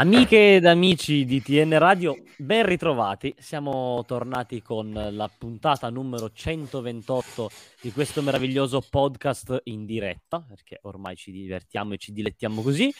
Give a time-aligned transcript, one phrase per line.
[0.00, 3.34] Amiche ed amici di TN Radio, ben ritrovati.
[3.36, 7.50] Siamo tornati con la puntata numero 128
[7.82, 12.90] di questo meraviglioso podcast in diretta, perché ormai ci divertiamo e ci dilettiamo così.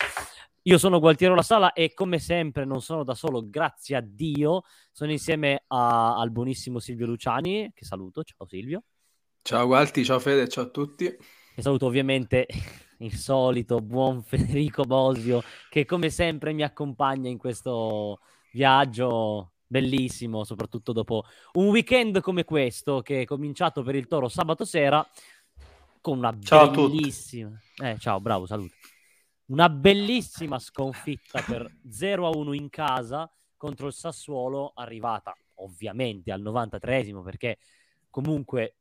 [0.65, 4.65] Io sono Gualtiero La Sala e come sempre non sono da solo, grazie a Dio.
[4.93, 8.23] Sono insieme a, al buonissimo Silvio Luciani, che saluto.
[8.25, 8.83] Ciao Silvio.
[9.41, 11.07] Ciao Gualti, ciao Fede, ciao a tutti.
[11.07, 12.47] E saluto ovviamente
[13.01, 18.21] il solito buon Federico Bosio che come sempre mi accompagna in questo
[18.53, 24.65] viaggio bellissimo, soprattutto dopo un weekend come questo che è cominciato per il Toro sabato
[24.65, 25.07] sera
[26.01, 27.59] con una ciao bellissima...
[27.77, 28.75] Eh, ciao, bravo, salute.
[29.47, 36.41] Una bellissima sconfitta per 0 a 1 in casa contro il Sassuolo, arrivata ovviamente al
[36.41, 37.59] 93esimo perché
[38.09, 38.77] comunque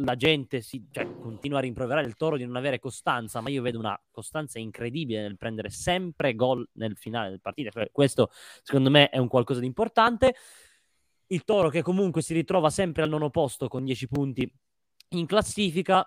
[0.00, 3.62] la gente si, cioè, continua a rimproverare il Toro di non avere costanza, ma io
[3.62, 7.70] vedo una costanza incredibile nel prendere sempre gol nel finale del partito.
[7.70, 8.30] Cioè, questo
[8.62, 10.34] secondo me è un qualcosa di importante.
[11.26, 14.50] Il Toro che comunque si ritrova sempre al nono posto con 10 punti
[15.10, 16.06] in classifica,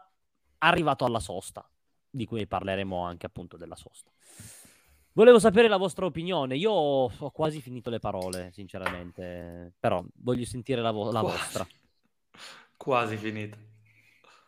[0.60, 1.68] arrivato alla sosta,
[2.10, 4.12] di cui parleremo anche appunto della sosta.
[5.14, 6.56] Volevo sapere la vostra opinione.
[6.56, 11.68] Io ho quasi finito le parole, sinceramente, però voglio sentire la, vo- la vostra.
[12.78, 13.58] Quasi finita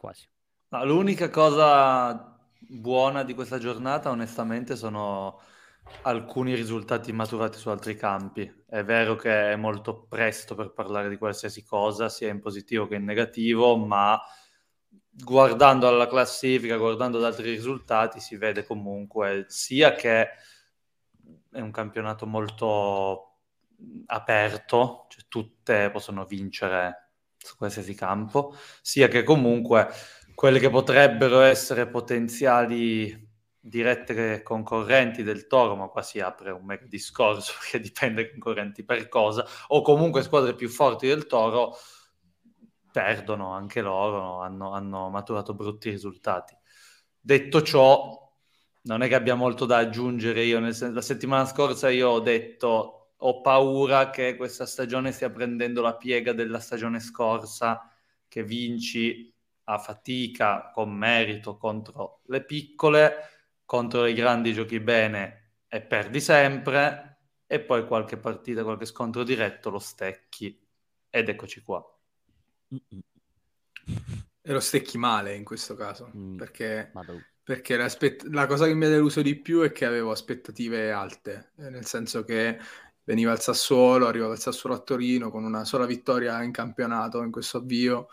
[0.03, 0.28] quasi.
[0.69, 5.40] No, l'unica cosa buona di questa giornata, onestamente, sono
[6.02, 8.63] alcuni risultati maturati su altri campi.
[8.68, 12.96] È vero che è molto presto per parlare di qualsiasi cosa, sia in positivo che
[12.96, 14.19] in negativo, ma
[15.09, 20.28] guardando alla classifica, guardando ad altri risultati, si vede comunque sia che
[21.50, 23.38] è un campionato molto
[24.08, 27.03] aperto, cioè tutte possono vincere
[27.44, 29.88] su qualsiasi campo, sia che comunque
[30.34, 36.86] quelle che potrebbero essere potenziali dirette concorrenti del Toro, ma qua si apre un mega
[36.86, 41.76] discorso perché dipende concorrenti per cosa, o comunque squadre più forti del Toro
[42.92, 46.56] perdono anche loro, hanno, hanno maturato brutti risultati.
[47.20, 48.31] Detto ciò,
[48.84, 52.20] non è che abbia molto da aggiungere io, nel senso, la settimana scorsa io ho
[52.20, 57.90] detto ho paura che questa stagione stia prendendo la piega della stagione scorsa,
[58.28, 59.34] che vinci
[59.66, 63.30] a fatica, con merito contro le piccole,
[63.64, 67.18] contro i grandi giochi bene e perdi sempre,
[67.48, 70.60] e poi qualche partita, qualche scontro diretto lo stecchi
[71.10, 71.82] ed eccoci qua.
[74.42, 76.36] E lo stecchi male in questo caso, mm.
[76.36, 76.92] perché,
[77.42, 77.78] perché
[78.32, 82.26] la cosa che mi ha deluso di più è che avevo aspettative alte, nel senso
[82.26, 82.60] che
[83.03, 87.31] veniva al Sassuolo, arrivava al Sassuolo a Torino con una sola vittoria in campionato in
[87.31, 88.08] questo avvio.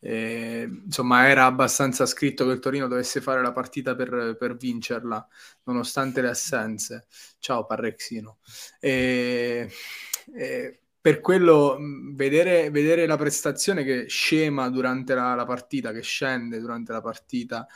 [0.00, 5.26] E, insomma, era abbastanza scritto che il Torino dovesse fare la partita per, per vincerla,
[5.64, 7.06] nonostante le assenze.
[7.38, 8.38] Ciao Parrexino.
[8.80, 9.70] E,
[10.36, 11.78] e per quello,
[12.14, 17.66] vedere, vedere, la prestazione che scema durante la, la partita, che scende durante la partita,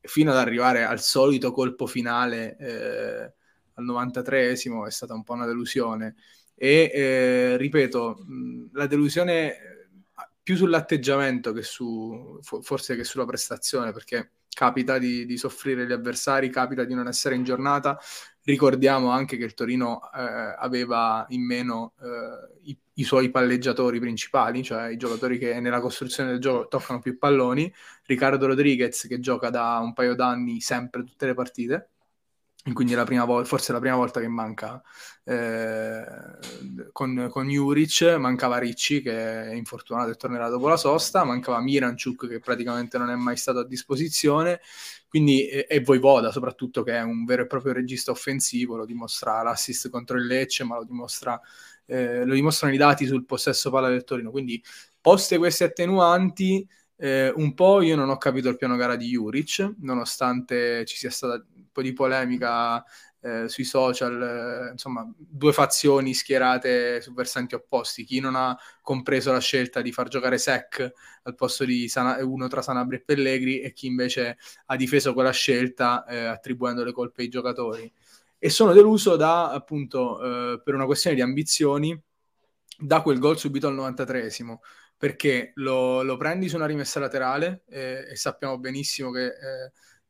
[0.00, 2.56] fino ad arrivare al solito colpo finale.
[2.58, 3.32] Eh,
[3.74, 6.14] al 93esimo è stata un po' una delusione
[6.54, 8.24] e eh, ripeto,
[8.72, 9.88] la delusione eh,
[10.42, 16.50] più sull'atteggiamento che su forse che sulla prestazione perché capita di, di, soffrire gli avversari,
[16.50, 17.98] capita di non essere in giornata.
[18.44, 24.62] Ricordiamo anche che il Torino eh, aveva in meno eh, i, i, suoi palleggiatori principali,
[24.62, 27.72] cioè i giocatori che nella costruzione del gioco toccano più palloni.
[28.04, 31.88] Riccardo Rodriguez che gioca da un paio d'anni sempre tutte le partite
[32.72, 34.80] quindi la prima volta, forse la prima volta che manca
[35.24, 36.04] eh,
[36.92, 42.28] con, con Juric, mancava Ricci che è infortunato e tornerà dopo la sosta, mancava Miranchuk
[42.28, 44.60] che praticamente non è mai stato a disposizione,
[45.08, 49.42] quindi e, e Voivoda soprattutto che è un vero e proprio regista offensivo, lo dimostra
[49.42, 51.40] l'assist contro il Lecce, ma lo, dimostra,
[51.86, 54.62] eh, lo dimostrano i dati sul possesso palla del Torino, quindi
[55.00, 56.64] poste queste attenuanti
[57.02, 61.10] eh, un po' io non ho capito il piano gara di Juric, nonostante ci sia
[61.10, 62.84] stata po' di polemica
[63.20, 68.04] eh, sui social, eh, insomma, due fazioni schierate su versanti opposti.
[68.04, 70.92] Chi non ha compreso la scelta di far giocare Sec
[71.22, 75.30] al posto di Sana- uno tra Sanabria e Pellegri e chi invece ha difeso quella
[75.30, 77.90] scelta eh, attribuendo le colpe ai giocatori.
[78.38, 82.00] E sono deluso da, appunto, eh, per una questione di ambizioni,
[82.76, 84.58] da quel gol subito al 93esimo
[85.02, 89.32] perché lo, lo prendi su una rimessa laterale eh, e sappiamo benissimo che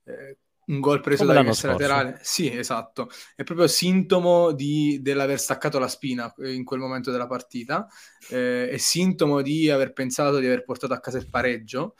[0.05, 0.37] eh,
[0.73, 1.67] un gol preso Come da scorso.
[1.67, 7.11] laterale, sì, esatto, è proprio sintomo di, dell'aver staccato la spina eh, in quel momento
[7.11, 7.87] della partita,
[8.31, 11.95] eh, è sintomo di aver pensato di aver portato a casa il pareggio.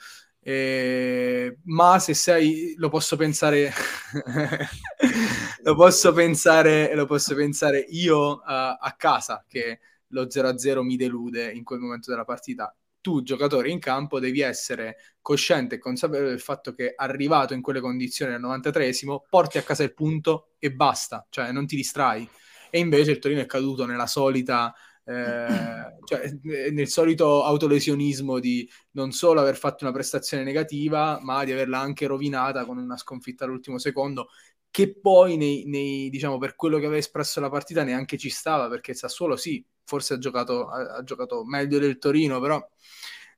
[0.45, 3.71] Eh, ma se sei, lo posso pensare,
[5.63, 11.49] lo, posso pensare, lo posso pensare io uh, a casa che lo 0-0 mi delude
[11.51, 12.75] in quel momento della partita.
[13.03, 17.81] Tu, giocatore in campo, devi essere cosciente e consapevole del fatto che arrivato in quelle
[17.81, 22.27] condizioni al 93esimo, porti a casa il punto e basta, cioè non ti distrai.
[22.71, 24.73] E invece il Torino è caduto nella solita
[25.05, 26.31] eh, cioè,
[26.71, 32.07] nel solito autolesionismo di non solo aver fatto una prestazione negativa, ma di averla anche
[32.07, 34.29] rovinata con una sconfitta all'ultimo secondo,
[34.71, 38.69] che poi nei, nei, diciamo, per quello che aveva espresso la partita neanche ci stava,
[38.69, 42.65] perché Sassuolo sì, forse ha giocato, ha, ha giocato meglio del Torino, però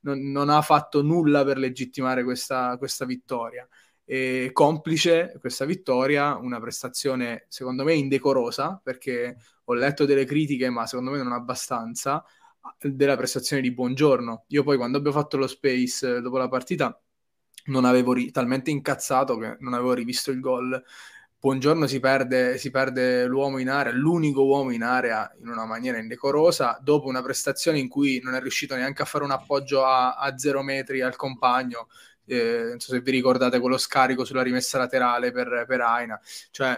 [0.01, 3.67] non, non, ha fatto nulla per legittimare questa, questa vittoria.
[4.07, 10.85] E complice questa vittoria, una prestazione secondo me indecorosa, perché ho letto delle critiche, ma
[10.85, 12.23] secondo me non abbastanza,
[12.81, 14.45] della prestazione di Buongiorno.
[14.49, 16.99] Io poi quando abbiamo fatto lo space dopo la partita
[17.65, 20.83] non avevo ri- talmente incazzato che non avevo rivisto il gol.
[21.39, 25.99] Buongiorno si perde, si perde l'uomo in area, l'unico uomo in area in una maniera
[25.99, 30.15] indecorosa, dopo una prestazione in cui non è riuscito neanche a fare un appoggio a,
[30.15, 31.87] a zero metri al compagno,
[32.25, 36.75] eh, non so se vi ricordate quello scarico sulla rimessa laterale per, per Aina, cioè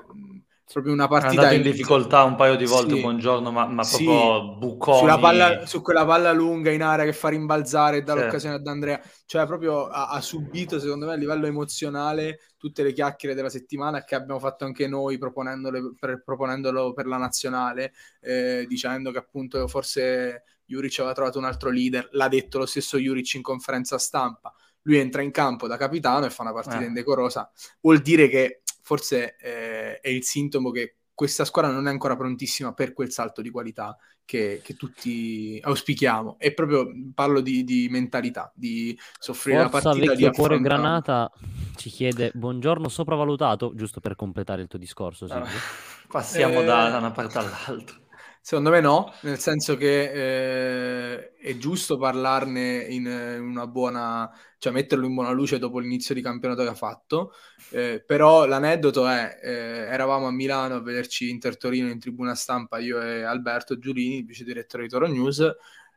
[0.72, 1.34] proprio una partita...
[1.34, 3.02] È andato in difficoltà un paio di volte, sì.
[3.02, 4.04] buongiorno, ma, ma sì.
[4.04, 5.20] proprio bucconi.
[5.20, 8.20] Palla, su quella palla lunga in area che fa rimbalzare e dà sì.
[8.20, 12.92] l'occasione ad Andrea, cioè proprio ha, ha, subito, secondo me, a livello emozionale tutte le
[12.92, 19.12] chiacchiere della settimana che abbiamo fatto anche noi per, proponendolo per la nazionale, eh, dicendo
[19.12, 23.42] che appunto forse Juric aveva trovato un altro leader, l'ha detto lo stesso Juric in
[23.42, 24.54] conferenza stampa.
[24.82, 26.86] Lui entra in campo da capitano e fa una partita eh.
[26.86, 27.50] indecorosa.
[27.82, 32.74] Vuol dire che forse eh, è il sintomo che questa squadra non è ancora prontissima
[32.74, 36.38] per quel salto di qualità che, che tutti auspichiamo.
[36.40, 40.12] E proprio parlo di, di mentalità, di soffrire Forza, la partita.
[40.12, 41.30] Vecchio di cuore Granata
[41.76, 45.26] ci chiede buongiorno sopravvalutato, giusto per completare il tuo discorso.
[45.26, 45.46] Ah,
[46.08, 46.66] passiamo eh...
[46.66, 48.07] da una parte all'altra.
[48.48, 55.06] Secondo me no, nel senso che eh, è giusto parlarne in, una buona, cioè metterlo
[55.06, 57.34] in buona luce dopo l'inizio di campionato che ha fatto,
[57.72, 59.50] eh, però l'aneddoto è, eh,
[59.92, 64.46] eravamo a Milano a vederci Inter Torino in tribuna stampa, io e Alberto Giulini, vice
[64.46, 65.46] direttore di Toro News,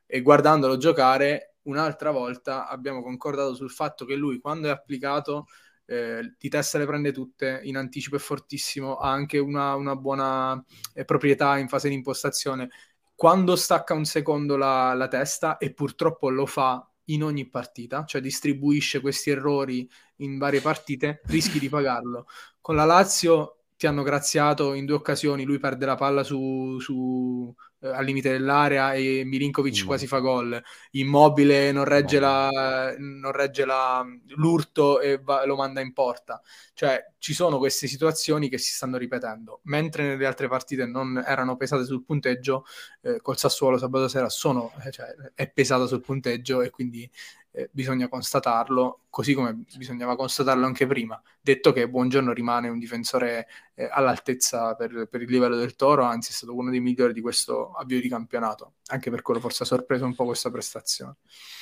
[0.04, 5.46] e guardandolo giocare un'altra volta abbiamo concordato sul fatto che lui quando è applicato
[5.90, 10.64] eh, di testa le prende tutte, in anticipo è fortissimo, ha anche una, una buona
[10.94, 12.70] eh, proprietà in fase di impostazione.
[13.12, 18.20] Quando stacca un secondo la, la testa, e purtroppo lo fa in ogni partita, cioè
[18.20, 22.26] distribuisce questi errori in varie partite, rischi di pagarlo.
[22.60, 27.50] Con la Lazio ti hanno graziato in due occasioni, lui perde la palla su, su
[27.80, 29.86] eh, al limite dell'area e Milinkovic mm.
[29.86, 30.62] quasi fa gol.
[30.90, 32.20] Immobile non regge, mm.
[32.20, 34.04] la, non regge la,
[34.36, 36.42] l'urto e va, lo manda in porta.
[36.74, 39.60] Cioè, ci sono queste situazioni che si stanno ripetendo.
[39.62, 42.66] Mentre nelle altre partite non erano pesate sul punteggio,
[43.00, 47.10] eh, col Sassuolo sabato sera sono, eh, cioè, è pesata sul punteggio e quindi
[47.52, 51.20] eh, bisogna constatarlo, così come bisognava constatarlo anche prima.
[51.40, 56.30] Detto che Buongiorno rimane un difensore eh, all'altezza per, per, il livello del Toro, anzi
[56.30, 59.66] è stato uno dei migliori di questo avvio di campionato, anche per quello forse ha
[59.66, 61.16] sorpreso un po' questa prestazione.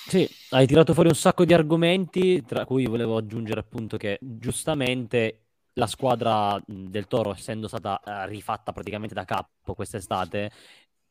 [0.06, 5.42] Sì, hai tirato fuori un sacco di argomenti, tra cui volevo aggiungere appunto che giustamente
[5.78, 10.50] la squadra del Toro, essendo stata uh, rifatta praticamente da capo quest'estate,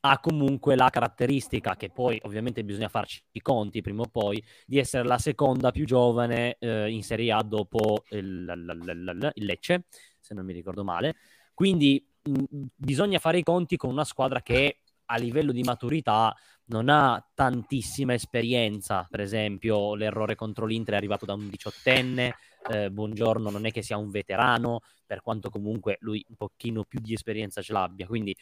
[0.10, 4.78] ha comunque la caratteristica che poi ovviamente bisogna farci i conti prima o poi di
[4.78, 9.86] essere la seconda più giovane eh, in Serie A dopo il, il, il, Lecce,
[10.20, 11.16] se non mi ricordo male.
[11.54, 16.36] Quindi mh, bisogna fare i conti con una squadra che a livello di maturità
[16.66, 19.08] non ha tantissima esperienza.
[19.10, 22.36] Per esempio, l'errore contro l'Inter è arrivato da un diciottenne.
[22.70, 27.00] Eh, Buongiorno non è che sia un veterano, per quanto comunque lui un pochino più
[27.00, 28.06] di esperienza ce l'abbia.
[28.06, 28.36] Quindi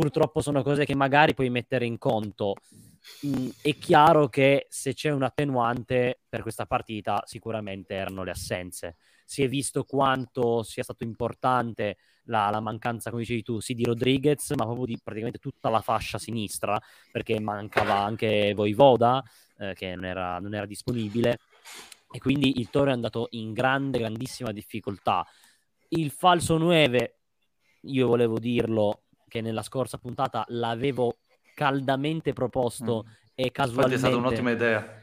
[0.00, 2.54] purtroppo sono cose che magari puoi mettere in conto.
[3.26, 8.96] Mm, è chiaro che se c'è un attenuante per questa partita, sicuramente erano le assenze.
[9.26, 13.84] Si è visto quanto sia stato importante la, la mancanza, come dicevi tu, sì di
[13.84, 16.80] Rodriguez, ma proprio di praticamente tutta la fascia sinistra,
[17.12, 19.22] perché mancava anche Voivoda,
[19.58, 21.40] eh, che non era, non era disponibile.
[22.10, 25.26] E quindi il Toro è andato in grande, grandissima difficoltà.
[25.88, 27.18] Il falso 9,
[27.82, 31.20] io volevo dirlo, che nella scorsa puntata l'avevo
[31.54, 33.12] caldamente proposto mm.
[33.34, 33.94] e casualmente...
[33.94, 34.98] Infatti è stata un'ottima idea.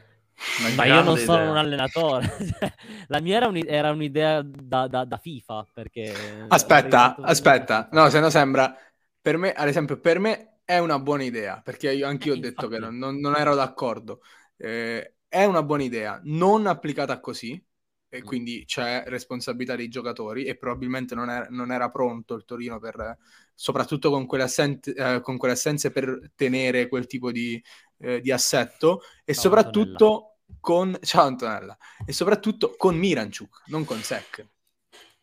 [0.60, 1.50] Una Ma io non sono idea.
[1.50, 2.36] un allenatore.
[3.08, 6.44] la mia era, un, era un'idea da, da, da, FIFA perché...
[6.46, 7.88] Aspetta, aspetta.
[7.92, 8.76] No, se no sembra...
[9.20, 12.40] Per me, ad esempio, per me è una buona idea, perché io, anch'io eh, ho
[12.40, 12.84] detto infatti.
[12.84, 14.20] che non, non, ero d'accordo.
[14.56, 17.62] Eh, è una buona idea, non applicata così,
[18.08, 18.24] e mm.
[18.24, 23.16] quindi c'è responsabilità dei giocatori e probabilmente non era, non era pronto il Torino per,
[23.54, 27.62] soprattutto con quelle, assente, eh, con quelle assenze per tenere quel tipo di,
[27.98, 30.58] eh, di assetto e Ciao, soprattutto Antonella.
[30.60, 34.46] con Ciao Antonella e soprattutto con Miranchuk, non con Sec.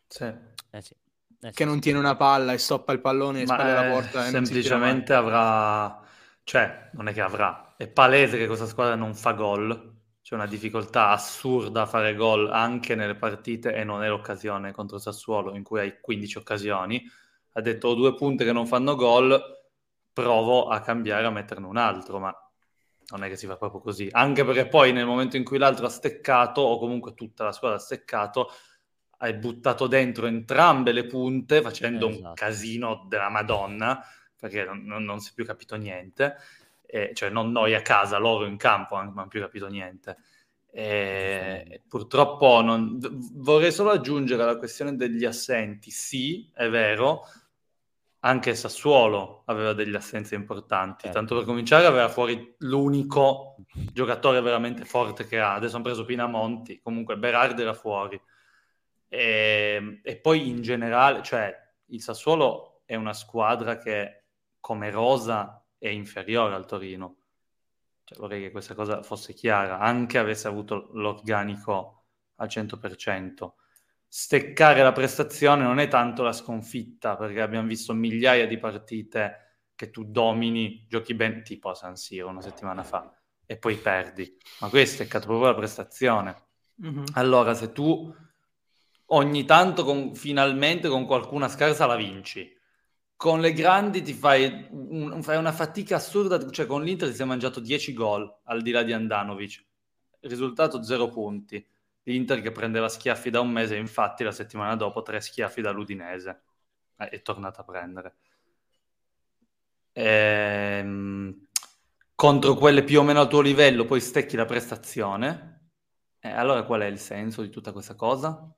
[0.06, 0.32] Sì.
[0.70, 0.94] Eh sì.
[1.40, 4.24] Eh, che non tiene una palla e stoppa il pallone e spalla la porta.
[4.24, 6.02] semplicemente avrà,
[6.44, 9.94] cioè, non è che avrà, è palese che questa squadra non fa gol.
[10.26, 14.98] C'è una difficoltà assurda a fare gol anche nelle partite e non è l'occasione contro
[14.98, 17.00] Sassuolo in cui hai 15 occasioni.
[17.52, 19.40] Ha detto ho due punte che non fanno gol,
[20.12, 22.34] provo a cambiare, a metterne un altro, ma
[23.10, 24.08] non è che si fa proprio così.
[24.10, 27.76] Anche perché poi nel momento in cui l'altro ha steccato, o comunque tutta la squadra
[27.76, 28.50] ha steccato,
[29.18, 32.26] hai buttato dentro entrambe le punte facendo esatto.
[32.26, 34.04] un casino della Madonna,
[34.36, 36.34] perché non, non, non si è più capito niente,
[36.96, 40.16] eh, cioè non noi a casa, loro in campo non hanno più capito niente.
[40.70, 42.98] E purtroppo non...
[43.34, 45.90] vorrei solo aggiungere la questione degli assenti.
[45.90, 47.22] Sì, è vero,
[48.20, 51.04] anche Sassuolo aveva degli assenze importanti.
[51.04, 51.16] Certo.
[51.16, 53.56] Tanto per cominciare, aveva fuori l'unico
[53.92, 55.54] giocatore veramente forte che ha.
[55.54, 58.20] Adesso hanno preso Pinamonti, comunque Berardi era fuori.
[59.08, 61.54] E, ehm, e, poi in generale, cioè,
[61.86, 64.24] il Sassuolo è una squadra che
[64.60, 67.16] come rosa è inferiore al Torino.
[68.04, 72.04] Cioè, vorrei che questa cosa fosse chiara, anche avesse avuto l'organico
[72.36, 73.52] al 100%.
[74.08, 79.90] Steccare la prestazione non è tanto la sconfitta, perché abbiamo visto migliaia di partite che
[79.90, 83.12] tu domini, giochi ben, tipo a San Siro una settimana fa,
[83.44, 84.36] e poi perdi.
[84.60, 86.44] Ma qui è steccato proprio la prestazione.
[86.84, 87.04] Mm-hmm.
[87.14, 88.14] Allora, se tu
[89.06, 92.55] ogni tanto con, finalmente con qualcuna scarsa la vinci.
[93.16, 97.26] Con le grandi ti fai, un, fai una fatica assurda, cioè con l'Inter ti sei
[97.26, 99.64] mangiato 10 gol al di là di Andanovic.
[100.20, 101.66] Risultato 0 punti.
[102.02, 106.42] L'Inter che prendeva schiaffi da un mese, infatti la settimana dopo tre schiaffi dall'Udinese.
[106.98, 108.16] Eh, è tornata a prendere.
[109.92, 111.48] Ehm,
[112.14, 115.70] contro quelle più o meno al tuo livello, poi stecchi la prestazione.
[116.20, 118.54] Eh, allora qual è il senso di tutta questa cosa?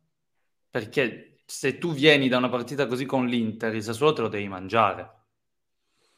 [0.70, 4.48] Perché se tu vieni da una partita così con l'Inter, il Sassuolo te lo devi
[4.48, 5.12] mangiare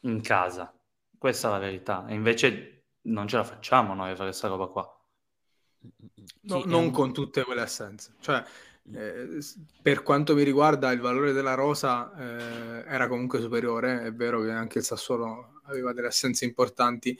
[0.01, 0.77] in casa.
[1.17, 2.05] Questa è la verità.
[2.05, 5.01] E invece non ce la facciamo noi a fare questa roba qua.
[6.41, 6.91] No, sì, non un...
[6.91, 8.15] con tutte quelle assenze.
[8.19, 8.43] Cioè,
[8.93, 9.39] eh,
[9.81, 14.03] per quanto mi riguarda, il valore della rosa eh, era comunque superiore.
[14.03, 17.17] È vero che anche il Sassuolo aveva delle assenze importanti,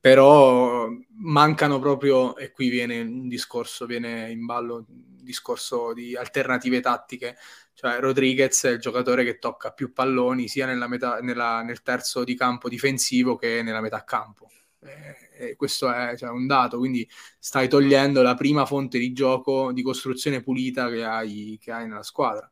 [0.00, 4.86] però mancano proprio, e qui viene un discorso, viene in ballo
[5.22, 7.36] discorso di alternative tattiche,
[7.74, 12.24] cioè Rodriguez è il giocatore che tocca più palloni sia nella metà, nella, nel terzo
[12.24, 14.50] di campo difensivo che nella metà campo.
[14.80, 17.08] E, questo è cioè, un dato, quindi
[17.38, 22.02] stai togliendo la prima fonte di gioco, di costruzione pulita che hai, che hai nella
[22.02, 22.50] squadra.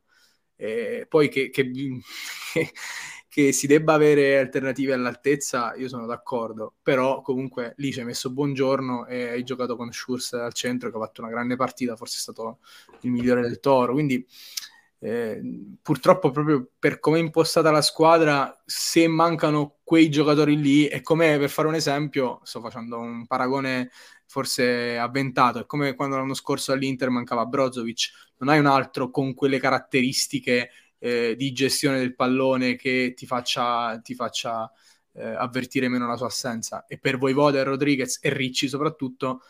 [0.55, 1.71] E poi che, che,
[3.29, 8.31] che si debba avere alternative all'altezza, io sono d'accordo, però comunque lì ci hai messo
[8.31, 12.17] buongiorno e hai giocato con Schurz al centro che ha fatto una grande partita, forse
[12.17, 12.57] è stato
[13.01, 14.25] il migliore del Toro, quindi
[15.01, 15.41] eh,
[15.81, 21.37] purtroppo proprio per come è impostata la squadra, se mancano quei giocatori lì, è come
[21.37, 23.91] per fare un esempio, sto facendo un paragone
[24.25, 28.09] forse avventato, è come quando l'anno scorso all'Inter mancava Brozovic,
[28.39, 33.99] non hai un altro con quelle caratteristiche eh, di gestione del pallone che ti faccia,
[33.99, 34.71] ti faccia
[35.13, 36.85] eh, avvertire meno la sua assenza.
[36.85, 39.43] E per Voivoda e Rodriguez e Ricci soprattutto,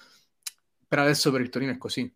[0.88, 2.12] per adesso per il Torino è così.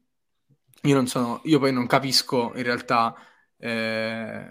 [0.84, 3.16] Io, non sono, io poi non capisco in realtà,
[3.58, 4.46] eh,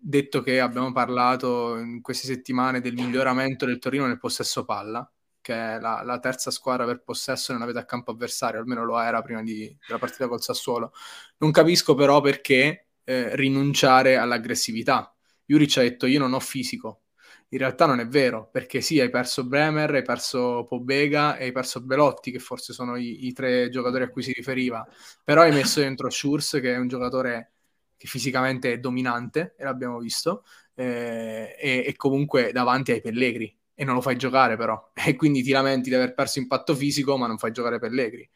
[0.00, 5.54] detto che abbiamo parlato in queste settimane del miglioramento del Torino nel possesso palla, che
[5.54, 9.42] è la, la, terza squadra per possesso nella metà campo avversario, almeno lo era prima
[9.42, 10.92] di, della partita col Sassuolo.
[11.38, 15.14] Non capisco però perché eh, rinunciare all'aggressività.
[15.44, 17.02] Juric ha detto io non ho fisico.
[17.50, 21.52] In realtà non è vero, perché sì, hai perso Bremer, hai perso Pobega e hai
[21.52, 24.84] perso Belotti, che forse sono i, i tre giocatori a cui si riferiva,
[25.22, 27.52] però hai messo dentro Schurz, che è un giocatore
[27.96, 30.44] che fisicamente è dominante, e l'abbiamo visto,
[30.74, 35.42] eh, e, e, comunque davanti ai Pellegri, e non lo fai giocare però, e quindi
[35.44, 38.28] ti lamenti di aver perso impatto fisico, ma non fai giocare Pellegri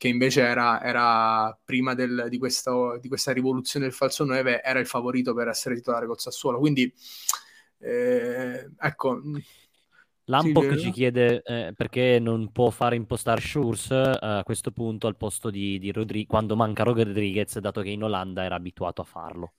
[0.00, 4.78] che invece era, era prima del, di, questo, di, questa rivoluzione del falso 9, era
[4.78, 6.58] il favorito per essere titolare col Sassuolo.
[6.58, 6.90] Quindi,
[7.80, 9.20] eh, ecco...
[10.24, 15.06] Lampo che ci chiede eh, perché non può fare impostare Schurz eh, a questo punto
[15.06, 19.04] al posto di, di Rodriguez, quando manca Rodriguez, dato che in Olanda era abituato a
[19.04, 19.52] farlo.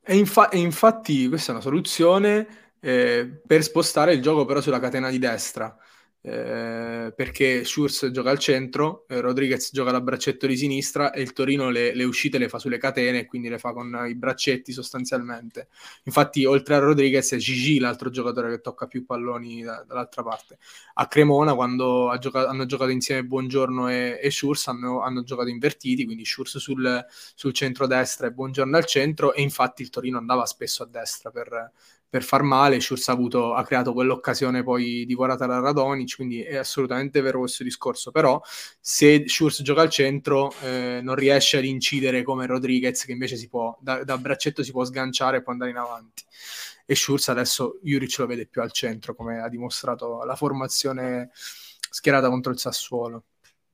[0.00, 2.46] E, infa- e infatti questa è una soluzione
[2.78, 5.76] eh, per spostare il gioco però sulla catena di destra
[6.22, 11.32] eh, perché Schurz gioca al centro, eh, Rodriguez gioca da braccetto di sinistra e il
[11.32, 15.68] Torino le, le, uscite le fa sulle catene, quindi le fa con i braccetti sostanzialmente.
[16.04, 20.58] Infatti, oltre a Rodriguez, è Gigi l'altro giocatore che tocca più palloni da, dall'altra parte.
[20.94, 25.48] A Cremona, quando ha giocato, hanno giocato insieme Buongiorno e, e Schurz, hanno, hanno, giocato
[25.48, 30.44] invertiti, quindi Schurz sul, sul centro-destra e Buongiorno al centro, e infatti il Torino andava
[30.44, 31.72] spesso a destra per,
[32.10, 32.80] per far male.
[32.80, 37.62] Schurz ha, avuto, ha creato quell'occasione poi divorata da Radonic, quindi è assolutamente vero questo
[37.62, 38.10] discorso.
[38.10, 38.42] Però
[38.80, 43.48] se Schurz gioca al centro eh, non riesce ad incidere come Rodriguez, che invece si
[43.48, 46.24] può, da, da, braccetto si può sganciare e può andare in avanti.
[46.84, 52.28] E Schurz adesso Juric lo vede più al centro, come ha dimostrato la formazione schierata
[52.28, 53.24] contro il Sassuolo.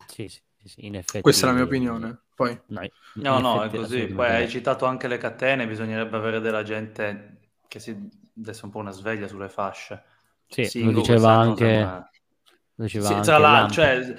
[0.06, 0.40] Sì, sì.
[0.66, 2.22] Sì, in effetti, Questa è la mia opinione.
[2.34, 2.60] Poi...
[2.66, 2.80] No,
[3.14, 4.06] no, no è così.
[4.06, 7.96] Poi hai citato anche le catene, bisognerebbe avere della gente che si
[8.38, 10.02] adesso un po' una sveglia sulle fasce.
[10.46, 12.10] Sì, Singo, lo diceva anche...
[12.74, 14.16] Lo diceva sì, anche tra l'altro, cioè,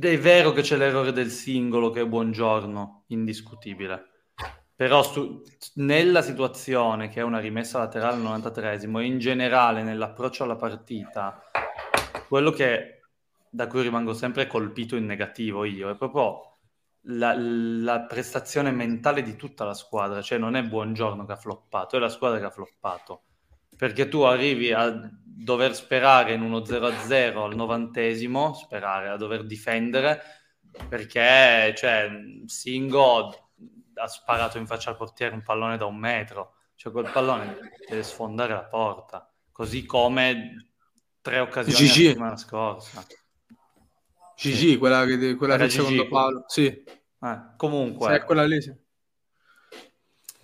[0.00, 4.10] è vero che c'è l'errore del singolo che è buongiorno, indiscutibile.
[4.74, 5.42] Però su,
[5.74, 11.40] nella situazione che è una rimessa laterale al 93esimo e in generale nell'approccio alla partita,
[12.28, 13.00] quello che,
[13.48, 16.55] da cui rimango sempre colpito in negativo io è proprio
[17.08, 21.96] la, la, prestazione mentale di tutta la squadra, cioè non è Buongiorno che ha floppato,
[21.96, 23.22] è la squadra che ha floppato.
[23.76, 30.22] Perché tu arrivi a dover sperare in uno 0-0 al novantesimo, sperare, a dover difendere,
[30.88, 32.08] perché cioè,
[32.46, 33.50] Singo
[33.94, 38.02] ha sparato in faccia al portiere un pallone da un metro, cioè quel pallone deve
[38.02, 40.72] sfondare la porta, così come
[41.20, 42.02] tre occasioni Gigi.
[42.04, 43.06] la settimana scorsa.
[44.36, 44.76] Gigi, sì.
[44.76, 46.66] quella, che, quella del secondo palo, sì.
[46.66, 48.18] Eh, comunque...
[48.18, 48.74] Sì, quella lì, sì.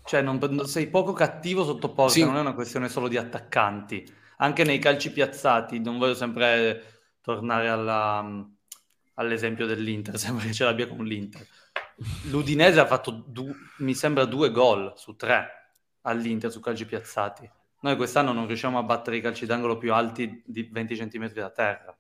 [0.05, 2.25] Cioè, non, sei poco cattivo sotto porta, sì.
[2.25, 4.11] non è una questione solo di attaccanti.
[4.39, 8.49] Anche nei calci piazzati, non voglio sempre tornare alla,
[9.15, 11.47] all'esempio dell'Inter, sembra che ce l'abbia con l'Inter.
[12.31, 15.49] L'Udinese ha fatto, du- mi sembra, due gol su tre
[16.03, 17.49] all'Inter su calci piazzati.
[17.83, 21.51] Noi quest'anno non riusciamo a battere i calci d'angolo più alti di 20 cm da
[21.51, 21.95] terra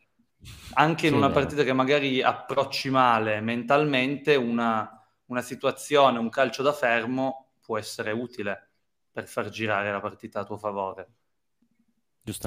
[0.74, 6.72] anche in una partita che magari approcci male mentalmente, una, una situazione, un calcio da
[6.72, 8.70] fermo può essere utile
[9.10, 11.08] per far girare la partita a tuo favore.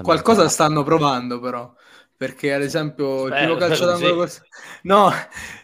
[0.01, 1.73] Qualcosa stanno provando però,
[2.17, 4.39] perché ad esempio spero, il primo calcio d'angolo sì.
[4.83, 5.11] no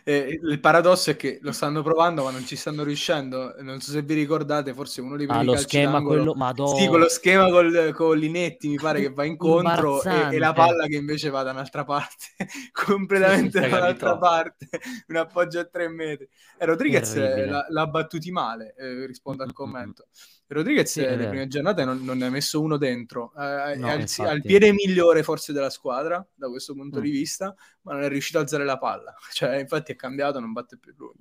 [0.03, 3.55] eh, il paradosso è che lo stanno provando ma non ci stanno riuscendo.
[3.59, 6.77] Non so se vi ricordate forse uno dei primi ah, lo schema quello Madonna.
[6.77, 10.53] sì con lo schema col, con Linetti mi pare che va incontro e, e, la
[10.53, 12.25] palla che invece va da un'altra parte
[12.71, 14.67] completamente sì, dall'altra parte
[15.07, 16.27] un appoggio a tre metri.
[16.57, 20.07] E Rodriguez l'ha, l'ha battuti male eh, rispondo al commento
[20.53, 23.91] Rodriguez sì, le prime giornate non, non, ne ha messo uno dentro, eh, no, è
[23.91, 27.01] al, al, piede migliore forse della squadra da questo punto mm.
[27.01, 30.51] di vista, ma non è riuscito a alzare la palla, cioè infatti è cambiato, non
[30.51, 31.13] batte più lui.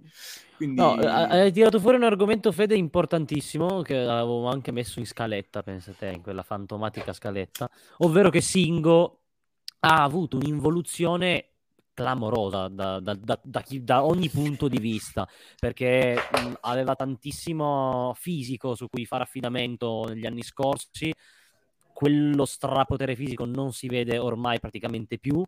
[0.56, 0.80] Quindi...
[0.80, 6.08] No, hai tirato fuori un argomento Fede importantissimo che avevo anche messo in scaletta, pensate,
[6.08, 9.20] in quella fantomatica scaletta, ovvero che Singo
[9.80, 11.49] ha avuto un'involuzione
[12.00, 18.14] clamorosa da, da, da, da, chi, da ogni punto di vista perché mh, aveva tantissimo
[18.16, 21.12] fisico su cui fare affidamento negli anni scorsi
[21.92, 25.44] quello strapotere fisico non si vede ormai praticamente più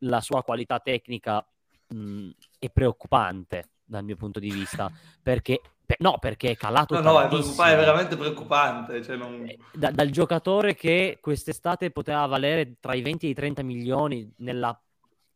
[0.00, 1.44] la sua qualità tecnica
[1.88, 5.60] mh, è preoccupante dal mio punto di vista perché
[5.98, 6.98] no, perché è calato.
[6.98, 9.02] No, no, è, è veramente preoccupante.
[9.02, 9.44] Cioè non...
[9.46, 14.32] Eh, da, dal giocatore che quest'estate poteva valere tra i 20 e i 30 milioni
[14.38, 14.82] nella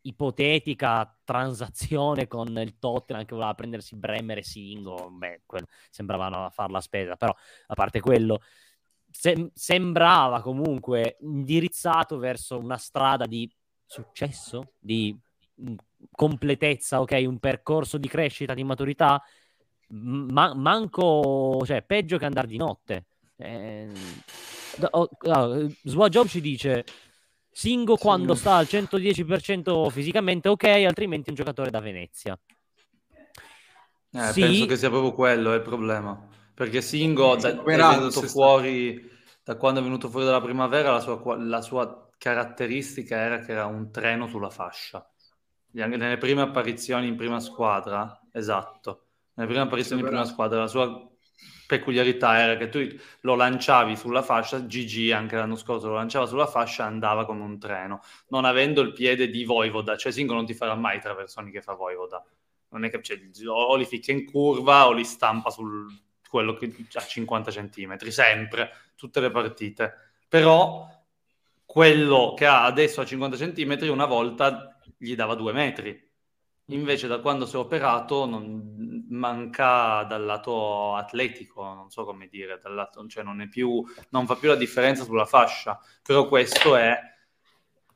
[0.08, 5.42] ipotetica transazione con il Tottenham che voleva prendersi Bremer e Singo, beh,
[5.90, 7.34] sembravano a fare la spesa, però
[7.66, 8.40] a parte quello,
[9.10, 13.50] se- sembrava comunque indirizzato verso una strada di
[13.84, 15.16] successo, di
[15.60, 15.74] mm,
[16.10, 19.22] completezza, ok, un percorso di crescita, di maturità,
[19.88, 23.06] ma- manco, cioè, peggio che andare di notte.
[23.36, 23.88] Eh,
[24.90, 26.84] oh, oh, Swajob ci dice
[27.50, 32.38] Singo quando sta al 110% fisicamente ok, altrimenti un giocatore da Venezia.
[34.10, 34.40] Eh, sì.
[34.40, 36.26] Penso che sia proprio quello il problema.
[36.54, 39.10] Perché Singo da, è venuto fuori,
[39.42, 43.66] da quando è venuto fuori dalla primavera, la sua, la sua caratteristica era che era
[43.66, 45.08] un treno sulla fascia.
[45.70, 51.08] Nelle prime apparizioni in prima squadra, esatto, nelle prime apparizioni in prima squadra, la sua
[51.68, 52.80] peculiarità era che tu
[53.20, 57.58] lo lanciavi sulla fascia, Gigi anche l'anno scorso lo lanciava sulla fascia andava come un
[57.58, 61.50] treno, non avendo il piede di Voivoda, cioè Singo non ti farà mai i traversoni
[61.50, 62.24] che fa Voivoda,
[62.70, 65.94] non è che cioè, o li ficca in curva o li stampa sul
[66.26, 69.92] quello che a 50 centimetri, sempre, tutte le partite,
[70.26, 70.88] però
[71.66, 76.06] quello che ha adesso a 50 cm una volta gli dava 2 metri.
[76.70, 82.58] Invece da quando si è operato non, manca dal lato atletico, non so come dire,
[82.62, 85.78] dal lato, cioè non, più, non fa più la differenza sulla fascia.
[86.02, 86.98] Però questo è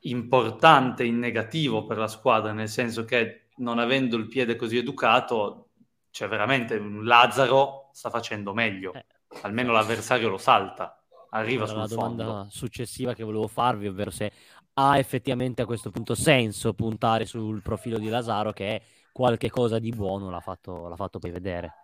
[0.00, 5.70] importante in negativo per la squadra, nel senso che non avendo il piede così educato,
[6.10, 9.04] cioè veramente un Lazzaro sta facendo meglio, eh.
[9.42, 10.96] almeno l'avversario lo salta
[11.30, 12.46] arriva sul la domanda fondo.
[12.50, 14.32] successiva che volevo farvi, ovvero se
[14.74, 19.78] ha effettivamente a questo punto senso puntare sul profilo di Lazaro che è qualche cosa
[19.78, 21.74] di buono l'ha fatto, l'ha fatto poi vedere.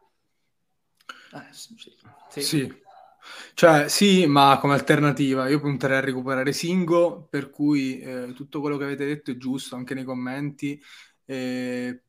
[1.34, 1.74] Eh, sì.
[2.28, 2.42] Sì.
[2.42, 2.86] sì.
[3.54, 8.76] Cioè, sì, ma come alternativa io punterei a recuperare Singo, per cui eh, tutto quello
[8.76, 10.80] che avete detto è giusto anche nei commenti,
[11.26, 12.02] eh,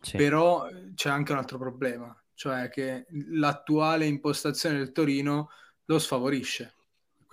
[0.00, 0.16] sì.
[0.16, 5.50] però c'è anche un altro problema, cioè che l'attuale impostazione del Torino
[5.84, 6.73] lo sfavorisce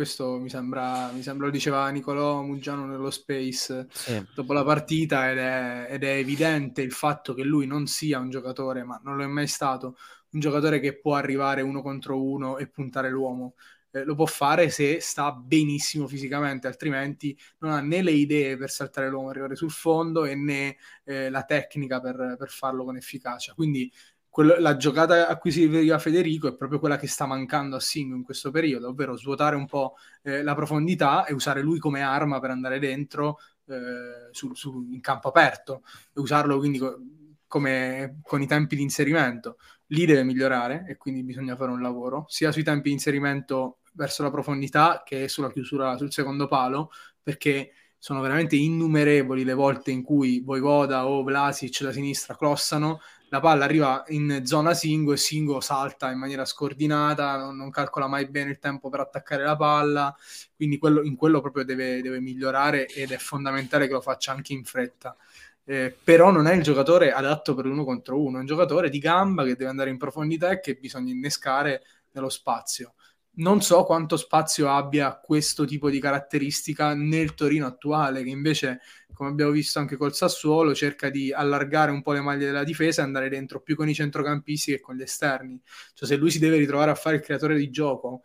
[0.01, 4.25] questo mi sembra, mi sembra lo diceva Nicolò Muggiano nello Space sì.
[4.33, 8.31] dopo la partita ed è, ed è, evidente il fatto che lui non sia un
[8.31, 9.95] giocatore, ma non lo è mai stato,
[10.31, 13.53] un giocatore che può arrivare uno contro uno e puntare l'uomo.
[13.91, 18.71] Eh, lo può fare se sta benissimo fisicamente, altrimenti non ha né le idee per
[18.71, 23.53] saltare l'uomo, arrivare sul fondo e né eh, la tecnica per, per farlo con efficacia.
[23.53, 23.91] Quindi
[24.31, 27.81] quello, la giocata a cui si riferiva Federico è proprio quella che sta mancando a
[27.81, 32.01] Singo in questo periodo, ovvero svuotare un po' eh, la profondità e usare lui come
[32.01, 35.83] arma per andare dentro eh, su, su, in campo aperto
[36.15, 36.97] e usarlo quindi co-
[37.45, 39.57] come con i tempi di inserimento.
[39.87, 44.23] Lì deve migliorare e quindi bisogna fare un lavoro sia sui tempi di inserimento verso
[44.23, 46.91] la profondità che sulla chiusura sul secondo palo,
[47.21, 53.39] perché sono veramente innumerevoli le volte in cui Voivoda o Vlasic da sinistra clossano la
[53.39, 58.27] palla arriva in zona Singo e Singo salta in maniera scordinata, non, non, calcola mai
[58.27, 60.13] bene il tempo per attaccare la palla,
[60.53, 64.51] quindi quello, in quello proprio deve, deve, migliorare ed è fondamentale che lo faccia anche
[64.51, 65.15] in fretta.
[65.63, 68.99] Eh, però non è il giocatore adatto per uno contro uno, è un giocatore di
[68.99, 72.95] gamba che deve andare in profondità e che bisogna innescare nello spazio
[73.33, 78.81] non so quanto spazio abbia questo tipo di caratteristica nel Torino attuale, che invece,
[79.21, 83.01] come abbiamo visto anche col Sassuolo, cerca di allargare un po' le maglie della difesa
[83.01, 85.61] e andare dentro più con i centrocampisti che con gli esterni.
[85.93, 88.23] Cioè, se lui si deve ritrovare a fare il creatore di gioco,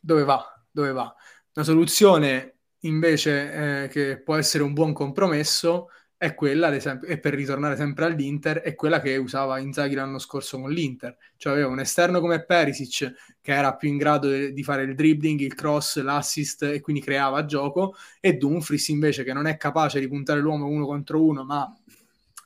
[0.00, 0.64] dove va?
[0.70, 1.14] Dove va?
[1.52, 5.88] Una soluzione invece eh, che può essere un buon compromesso
[6.18, 10.18] è quella, ad esempio, e per ritornare sempre all'Inter, è quella che usava Inzaghi l'anno
[10.18, 11.16] scorso con l'Inter.
[11.36, 14.96] Cioè aveva un esterno come Perisic che era più in grado de- di fare il
[14.96, 20.00] dribbling, il cross, l'assist e quindi creava gioco, e Dumfries invece che non è capace
[20.00, 21.72] di puntare l'uomo uno contro uno, ma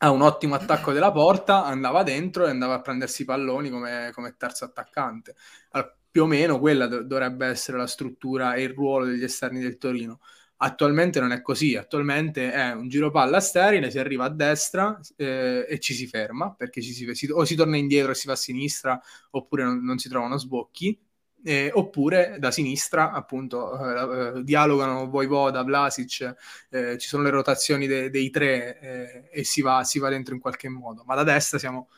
[0.00, 4.10] ha un ottimo attacco della porta, andava dentro e andava a prendersi i palloni come,
[4.12, 5.34] come terzo attaccante.
[5.70, 9.60] Allora, più o meno quella do- dovrebbe essere la struttura e il ruolo degli esterni
[9.60, 10.20] del Torino
[10.64, 15.66] Attualmente non è così, attualmente è un giro palla sterile, si arriva a destra eh,
[15.68, 18.34] e ci si ferma, perché ci si, si, o si torna indietro e si va
[18.34, 20.96] a sinistra, oppure non, non si trovano sbocchi,
[21.42, 26.32] eh, oppure da sinistra appunto eh, eh dialogano Voivoda, Vlasic,
[26.70, 30.32] eh, ci sono le rotazioni de- dei tre eh, e si va, si va dentro
[30.32, 31.88] in qualche modo, ma da destra siamo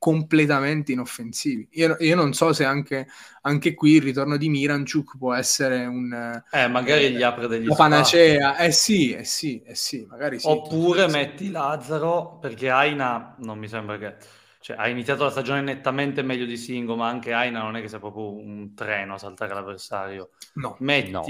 [0.00, 1.68] completamente inoffensivi.
[1.72, 3.06] Io, io non so se anche,
[3.42, 6.42] anche, qui il ritorno di Miranchuk può essere un...
[6.50, 7.78] Eh, magari eh, gli apre degli spazi.
[7.78, 8.56] panacea.
[8.56, 10.46] Eh sì, eh sì, eh sì, magari sì.
[10.48, 14.16] Oppure metti Lazzaro, perché Aina non mi sembra che...
[14.62, 17.88] Cioè, ha iniziato la stagione nettamente meglio di Singo, ma anche Aina non è che
[17.88, 20.30] sia proprio un treno a saltare l'avversario.
[20.54, 20.76] No.
[20.80, 21.24] Metti no.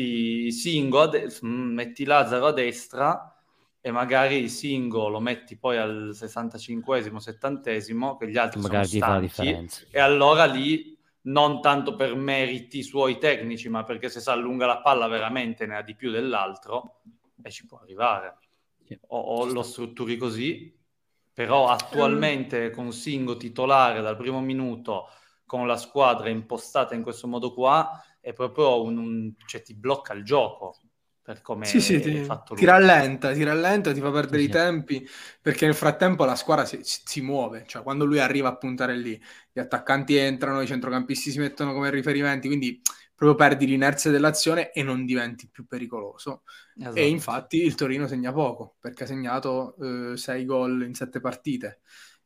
[0.52, 3.34] Singo, de- metti Lazzaro a destra
[3.82, 8.98] e magari il singolo lo metti poi al 65esimo, 70esimo, che gli altri magari sono
[8.98, 9.84] stanchi, fa la differenza.
[9.90, 14.80] e allora lì non tanto per meriti suoi tecnici, ma perché se si allunga la
[14.80, 17.00] palla veramente ne ha di più dell'altro
[17.42, 18.38] e ci può arrivare.
[19.08, 20.76] O, o lo strutturi così,
[21.32, 25.08] però attualmente con Singo titolare dal primo minuto
[25.46, 30.12] con la squadra impostata in questo modo qua è proprio un, un cioè ti blocca
[30.12, 30.76] il gioco
[31.30, 35.08] per come sì, sì, ti, ti rallenta, ti rallenta, ti fa perdere sì, i tempi,
[35.40, 39.20] perché nel frattempo la squadra si, si, muove, cioè quando lui arriva a puntare lì,
[39.52, 42.82] gli attaccanti entrano, i centrocampisti si mettono come riferimenti, quindi
[43.14, 46.42] proprio perdi l'inerzia dell'azione e non diventi più pericoloso.
[46.76, 46.96] Esatto.
[46.96, 49.76] E infatti il Torino segna poco, perché ha segnato
[50.16, 51.82] 6 eh, gol in 7 partite,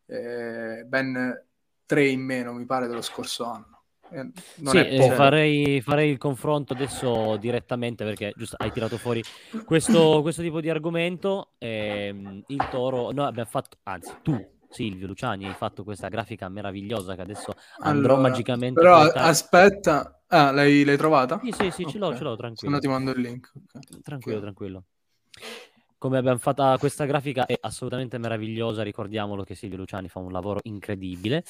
[0.07, 1.47] eh, ben
[1.85, 3.74] 3 in meno mi pare dello scorso anno.
[4.15, 4.31] Eh,
[4.65, 9.21] sì, eh, farei, farei, il confronto adesso direttamente perché giusto, hai tirato fuori
[9.65, 11.55] questo, questo tipo di argomento.
[11.59, 17.17] Ehm, il Toro, noi abbiamo fatto, anzi tu Silvio Luciani, hai fatto questa grafica meravigliosa
[17.17, 21.41] che adesso andrò allora, magicamente però aspetta, ah, l'hai, l'hai, trovata?
[21.43, 21.93] Sì, sì, sì, okay.
[21.93, 22.75] ce l'ho, ce l'ho, tranquillo.
[22.75, 23.53] Se ti mando il link.
[23.73, 24.01] Okay.
[24.01, 24.85] Tranquillo, tranquillo.
[25.99, 30.61] Come abbiamo fatto questa grafica è assolutamente meravigliosa, ricordiamolo che Silvio Luciani fa un lavoro
[30.65, 31.45] incredibile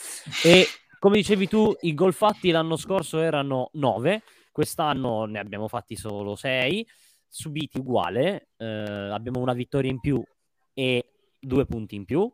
[0.44, 0.66] e
[1.04, 6.34] come dicevi tu, i gol fatti l'anno scorso erano 9, quest'anno ne abbiamo fatti solo
[6.34, 6.88] 6,
[7.28, 10.24] subiti uguale, eh, abbiamo una vittoria in più
[10.72, 11.04] e
[11.38, 12.32] due punti in più.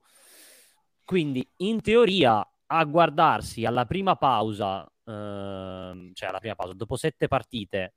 [1.04, 7.26] Quindi in teoria a guardarsi alla prima pausa, eh, cioè alla prima pausa, dopo sette
[7.26, 7.94] partite,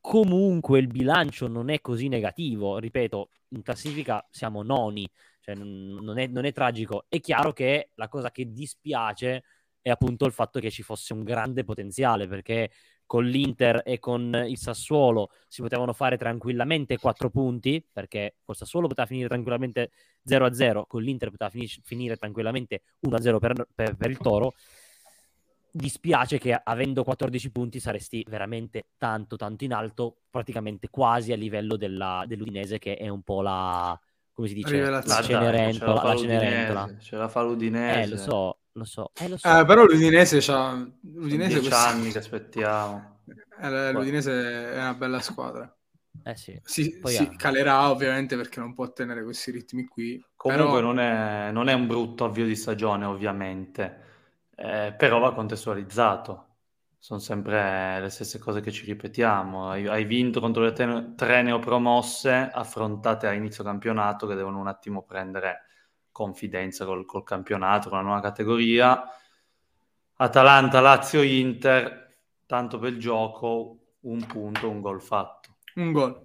[0.00, 2.78] comunque il bilancio non è così negativo.
[2.78, 5.06] Ripeto, in classifica siamo noni,
[5.44, 7.04] cioè non è, non è tragico.
[7.06, 9.44] È chiaro che la cosa che dispiace
[9.82, 12.70] è appunto il fatto che ci fosse un grande potenziale, perché
[13.04, 18.88] con l'Inter e con il Sassuolo si potevano fare tranquillamente 4 punti, perché col Sassuolo
[18.88, 19.90] poteva finire tranquillamente
[20.26, 24.54] 0-0, con l'Inter poteva fin- finire tranquillamente 1-0 per, per, per il Toro.
[25.70, 31.76] Dispiace che avendo 14 punti saresti veramente tanto tanto in alto, praticamente quasi a livello
[31.76, 34.00] della, dell'Udinese che è un po' la,
[34.34, 36.96] come si dice, la Cenerentola, la Cenerentola.
[36.98, 38.00] Ce la fa l'Udinese.
[38.00, 39.10] Eh, lo so, lo so.
[39.14, 39.48] Eh, lo so.
[39.48, 40.72] Eh, però l'Udinese c'ha...
[41.02, 41.86] L'Udinese dieci questa...
[41.86, 43.20] anni che aspettiamo.
[43.60, 45.72] Eh, L'Udinese è una bella squadra.
[46.24, 46.60] Eh sì.
[46.64, 50.20] Si, si calerà ovviamente perché non può tenere questi ritmi qui.
[50.34, 50.80] Comunque però...
[50.80, 54.00] non, è, non, è, un brutto avvio di stagione ovviamente,
[54.56, 56.53] eh, però va contestualizzato.
[57.04, 59.68] Sono sempre le stesse cose che ci ripetiamo.
[59.68, 64.68] Hai, hai vinto contro le te- tre neopromosse affrontate a inizio campionato che devono un
[64.68, 65.64] attimo prendere
[66.10, 69.04] confidenza col, col campionato, con la nuova categoria.
[70.14, 75.56] Atalanta, Lazio, Inter, tanto per il gioco, un punto, un gol fatto.
[75.74, 76.22] Un gol.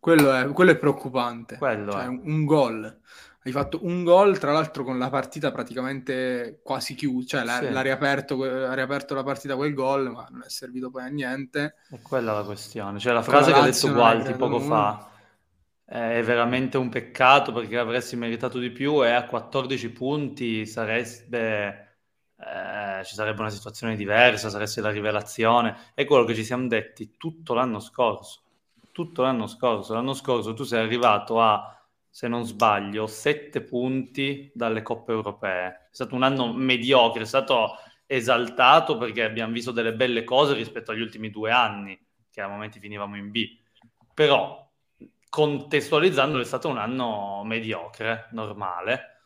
[0.00, 1.58] Quello è, quello è preoccupante.
[1.58, 2.06] Quello cioè, è.
[2.06, 3.00] Un gol.
[3.44, 7.72] Hai fatto un gol, tra l'altro con la partita praticamente quasi chiusa, cioè l'ha, sì.
[7.72, 11.74] l'ha, riaperto, ha riaperto la partita quel gol, ma non è servito poi a niente.
[11.90, 13.00] E quella è la questione.
[13.00, 15.10] Cioè la frase che ha detto Gualti poco fa,
[15.84, 21.96] è veramente un peccato perché avresti meritato di più e a 14 punti sarebbe,
[22.38, 25.76] eh, ci sarebbe una situazione diversa, saresti la rivelazione.
[25.94, 28.40] È quello che ci siamo detti tutto l'anno scorso.
[28.92, 29.94] Tutto l'anno scorso.
[29.94, 31.81] L'anno scorso tu sei arrivato a,
[32.12, 35.66] se non sbaglio, 7 punti dalle coppe europee.
[35.66, 37.70] È stato un anno mediocre, è stato
[38.04, 41.98] esaltato perché abbiamo visto delle belle cose rispetto agli ultimi due anni,
[42.30, 43.46] che a momenti finivamo in B.
[44.12, 44.70] Però
[45.30, 49.20] contestualizzando è stato un anno mediocre, normale.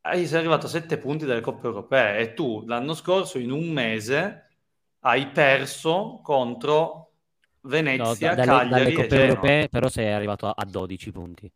[0.00, 3.68] E sei arrivato a sette punti dalle coppe europee e tu l'anno scorso in un
[3.68, 4.46] mese
[5.00, 7.14] hai perso contro
[7.62, 11.52] Venezia, no, dalle, Cagliari dalle coppe europee però sei arrivato a, a 12 punti.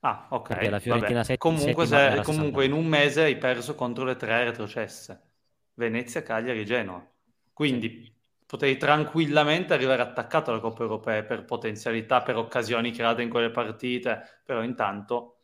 [0.00, 0.68] Ah, ok.
[0.68, 5.28] la Fiorentina set- comunque, se, comunque in un mese hai perso contro le tre retrocesse.
[5.74, 7.06] Venezia, Cagliari, Genoa.
[7.52, 8.18] Quindi sì
[8.50, 14.40] potevi tranquillamente arrivare attaccato alla Coppa Europea per potenzialità, per occasioni create in quelle partite,
[14.44, 15.36] però intanto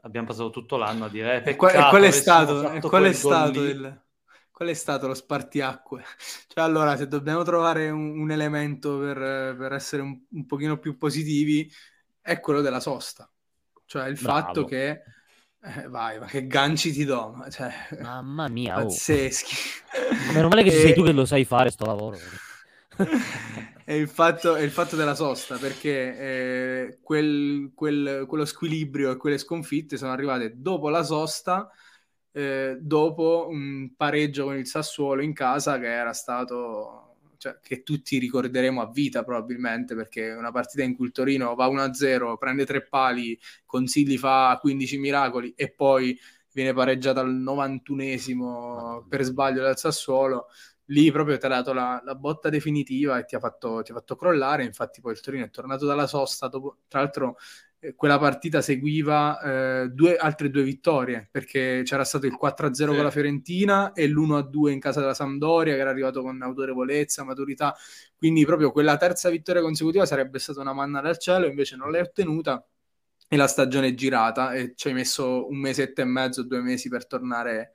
[0.00, 3.04] abbiamo passato tutto l'anno a dire eh, e, qual, e qual è stato, e qual
[3.04, 4.02] è stato il,
[4.50, 6.02] qual è stato lo spartiacque?
[6.48, 10.96] Cioè, allora, se dobbiamo trovare un, un elemento per, per essere un, un, pochino più
[10.96, 11.70] positivi,
[12.22, 13.30] è quello della sosta.
[13.94, 14.40] Cioè, il Bravo.
[14.40, 15.02] fatto che
[15.62, 17.46] eh, vai, ma che ganci ti do?
[17.48, 18.82] Cioè, Mamma mia, oh.
[18.82, 19.54] pazzeschi.
[19.94, 20.32] Oh.
[20.32, 20.80] Meno male che e...
[20.80, 22.18] sei tu che lo sai fare sto lavoro.
[23.84, 29.16] è, il fatto, è il fatto della sosta, perché eh, quel, quel, quello squilibrio e
[29.16, 31.70] quelle sconfitte sono arrivate dopo la sosta,
[32.32, 37.03] eh, dopo un pareggio con il Sassuolo in casa che era stato
[37.38, 41.68] cioè, che tutti ricorderemo a vita probabilmente perché una partita in cui il Torino va
[41.68, 46.18] 1-0, prende tre pali, Consigli fa 15 miracoli e poi
[46.52, 50.46] viene pareggiata al 91esimo per sbaglio dal Sassuolo,
[50.86, 53.94] lì proprio ti ha dato la, la botta definitiva e ti ha, fatto, ti ha,
[53.94, 57.36] fatto, crollare, infatti poi il Torino è tornato dalla sosta, dopo, tra l'altro
[57.96, 62.84] quella partita seguiva eh, due, altre due vittorie, perché c'era stato il 4-0 sì.
[62.86, 67.76] con la Fiorentina e l'1-2 in casa della Sampdoria, che era arrivato con autorevolezza, maturità.
[68.16, 72.00] Quindi proprio quella terza vittoria consecutiva sarebbe stata una manna dal cielo, invece non l'hai
[72.00, 72.66] ottenuta
[73.28, 76.88] e la stagione è girata e ci hai messo un mesetto e mezzo, due mesi
[76.88, 77.74] per tornare,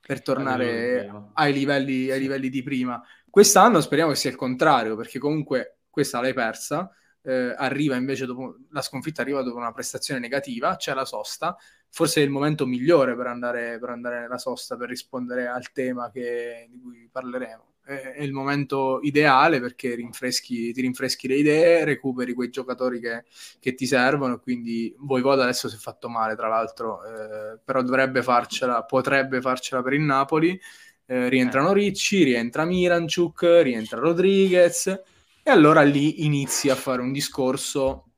[0.00, 3.02] per tornare ai, livelli, ai livelli di prima.
[3.28, 6.90] Quest'anno speriamo che sia il contrario, perché comunque questa l'hai persa
[7.22, 11.56] eh, arriva invece dopo la sconfitta arriva dopo una prestazione negativa, c'è la sosta,
[11.88, 16.10] forse è il momento migliore per andare, per andare nella sosta per rispondere al tema
[16.10, 17.74] che, di cui parleremo.
[17.84, 23.24] è, è il momento ideale perché rinfreschi, ti rinfreschi le idee, recuperi quei giocatori che,
[23.58, 28.22] che ti servono, quindi Voivoda adesso si è fatto male tra l'altro, eh, però dovrebbe
[28.22, 30.58] farcela, potrebbe farcela per il Napoli,
[31.06, 31.74] eh, rientrano eh.
[31.74, 35.00] Ricci, rientra Miranchuk, rientra Rodriguez
[35.42, 38.10] e allora lì inizi a fare un discorso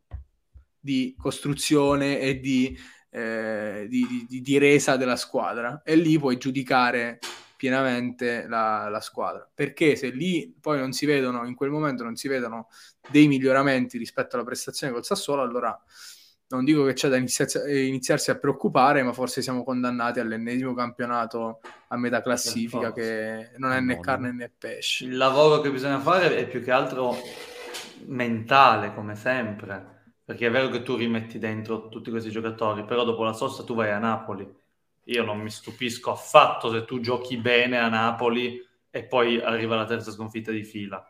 [0.79, 2.77] di costruzione e di,
[3.11, 5.83] eh, di, di, di, resa della squadra.
[5.85, 7.21] E lì puoi giudicare
[7.57, 9.49] pienamente la, la, squadra.
[9.55, 12.69] Perché se lì poi non si vedono in quel momento non si vedono
[13.09, 15.81] dei miglioramenti rispetto alla prestazione col Sassuolo allora
[16.57, 21.61] non dico che c'è da iniziarsi, iniziarsi a preoccupare ma forse siamo condannati all'ennesimo campionato
[21.89, 26.37] a metà classifica che non è né carne né pesce il lavoro che bisogna fare
[26.37, 27.17] è più che altro
[28.07, 29.93] mentale come sempre
[30.25, 33.75] perché è vero che tu rimetti dentro tutti questi giocatori, però dopo la sosta tu
[33.75, 34.49] vai a Napoli.
[35.07, 39.85] Io non mi stupisco affatto se tu giochi bene a Napoli e poi arriva la
[39.85, 41.05] terza sconfitta di fila.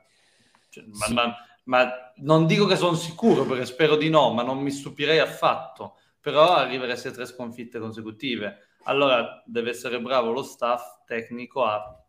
[0.70, 1.14] Cioè, sì.
[1.14, 4.70] ma, ma, ma, non dico che sono sicuro, perché spero di no, ma non mi
[4.70, 5.98] stupirei affatto.
[6.20, 8.68] Però arrivare a tre sconfitte consecutive.
[8.84, 12.02] Allora deve essere bravo lo staff tecnico a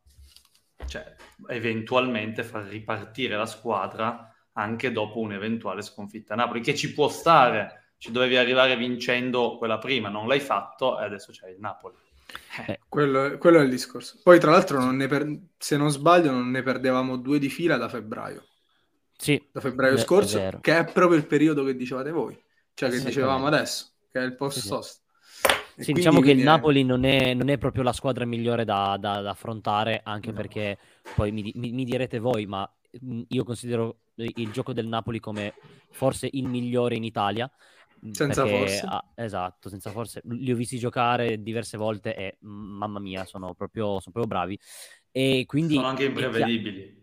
[0.85, 1.15] cioè,
[1.47, 7.93] eventualmente far ripartire la squadra anche dopo un'eventuale sconfitta a Napoli, che ci può stare,
[7.97, 11.95] ci dovevi arrivare vincendo quella prima, non l'hai fatto e adesso c'è il Napoli.
[12.67, 14.19] Eh, quello, quello, è il discorso.
[14.21, 15.27] Poi, tra l'altro, non per...
[15.57, 18.45] se non sbaglio, non ne perdevamo due di fila da febbraio.
[19.23, 22.37] Sì, da febbraio scorso, è che è proprio il periodo che dicevate voi,
[22.73, 25.01] cioè che dicevamo adesso, che è il post sost.
[25.77, 25.93] Sì, sì.
[25.93, 29.29] diciamo che il Napoli non è, non è, proprio la squadra migliore da, da, da
[29.29, 30.35] affrontare, anche no.
[30.35, 30.77] perché
[31.15, 32.69] poi mi, mi, mi direte voi, ma
[33.29, 35.53] io considero il gioco del Napoli come
[35.91, 37.49] forse il migliore in Italia.
[38.11, 38.85] Senza forse.
[38.85, 40.21] Ah, esatto, senza forse.
[40.25, 44.59] Li ho visti giocare diverse volte e mamma mia, sono proprio, sono proprio bravi.
[45.11, 47.02] E quindi, sono anche imprevedibili.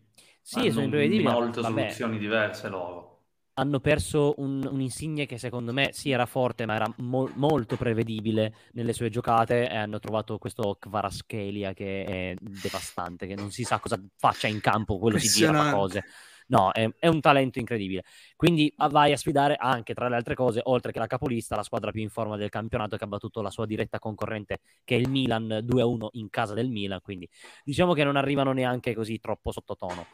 [0.50, 1.22] Sì, Hanno sono imprevedibili.
[1.22, 3.18] Molte soluzioni diverse loro.
[3.54, 7.76] Hanno perso un, un, insigne che secondo me sì era forte, ma era mo- molto
[7.76, 9.70] prevedibile nelle sue giocate.
[9.70, 14.60] E hanno trovato questo Kvaraschelia che è devastante, che non si sa cosa faccia in
[14.60, 16.02] campo, quello si gira cose.
[16.48, 18.02] No, è, è, un talento incredibile.
[18.34, 21.62] Quindi ah, vai a sfidare anche, tra le altre cose, oltre che la capolista, la
[21.62, 24.98] squadra più in forma del campionato che ha battuto la sua diretta concorrente, che è
[24.98, 27.00] il Milan 2-1 in casa del Milan.
[27.02, 27.28] Quindi
[27.62, 30.06] diciamo che non arrivano neanche così troppo sottotono.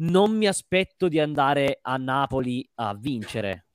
[0.00, 3.66] Non mi aspetto di andare a Napoli a vincere,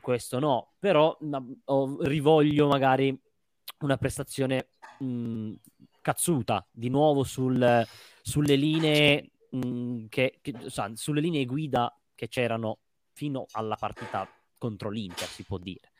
[0.00, 3.18] questo no, però no, rivoglio magari
[3.80, 5.52] una prestazione mh,
[6.00, 7.84] cazzuta di nuovo sul,
[8.22, 12.78] sulle linee mh, mhmm, che, che sa, sulle linee guida che c'erano
[13.12, 14.24] fino alla partita
[14.56, 15.90] contro l'Inter, si può dire.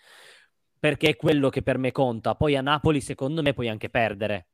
[0.78, 2.34] Perché è quello che per me conta.
[2.36, 4.46] Poi a Napoli, secondo me, puoi anche perdere.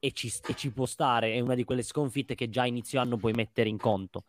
[0.00, 1.34] E ci, e ci può stare.
[1.34, 4.24] È una di quelle sconfitte che già inizio anno puoi mettere in conto.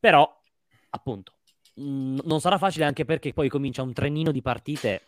[0.00, 0.42] Però,
[0.90, 1.34] appunto,
[1.74, 5.02] mh, non sarà facile anche perché poi comincia un trenino di partite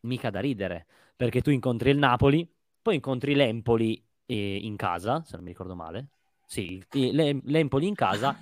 [0.00, 0.86] mica da ridere.
[1.16, 2.46] Perché tu incontri il Napoli,
[2.82, 6.08] poi incontri l'Empoli eh, in casa, se non mi ricordo male,
[6.46, 8.36] sì, l'Empoli in casa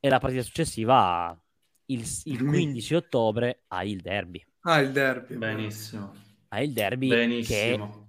[0.00, 1.36] e la partita successiva
[1.86, 4.44] il, il 15 ottobre ha il derby.
[4.60, 5.36] Ah, il derby.
[5.36, 6.12] Benissimo.
[6.48, 8.06] Ha il derby Benissimo.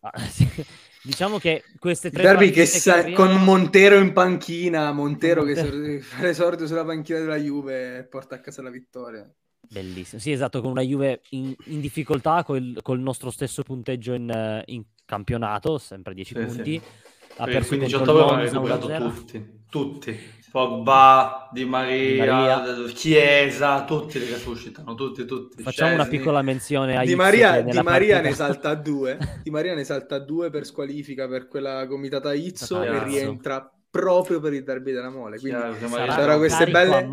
[0.02, 0.66] Che...
[1.02, 3.34] diciamo che queste tre derby che, sa- arrivano...
[3.34, 5.54] con Montero in panchina, Montero che
[6.00, 9.30] fa l'esordio sulla panchina della Juve e porta a casa la vittoria.
[9.60, 14.62] Bellissimo, sì esatto, con una Juve in, in difficoltà, col, col, nostro stesso punteggio in,
[14.66, 16.82] in campionato, sempre 10 sì, punti.
[16.82, 20.40] Sì ha perso 15 ottobre hanno recuperato tutti, tutti.
[20.52, 25.62] Pogba, Di Maria, Di Maria, Chiesa, tutti li resuscitano, tutti, tutti.
[25.62, 26.02] Facciamo Scesi.
[26.02, 30.18] una piccola menzione a Di Maria, Di Maria ne salta due, Di Maria ne salta
[30.18, 35.38] due per squalifica per quella comitata Izzo e rientra proprio per il derby della mole.
[35.38, 37.08] Quindi c'erano queste belle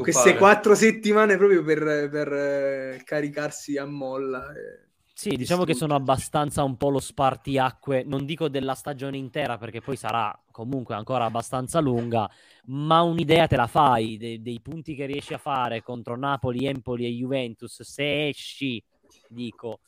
[0.00, 4.52] queste quattro settimane proprio per, per eh, caricarsi a molla.
[4.52, 4.81] E
[5.22, 9.80] sì, diciamo che sono abbastanza un po' lo spartiacque, non dico della stagione intera perché
[9.80, 12.28] poi sarà comunque ancora abbastanza lunga,
[12.64, 17.06] ma un'idea te la fai dei, dei punti che riesci a fare contro Napoli, Empoli
[17.06, 17.82] e Juventus.
[17.82, 18.82] Se esci,
[19.28, 19.78] dico,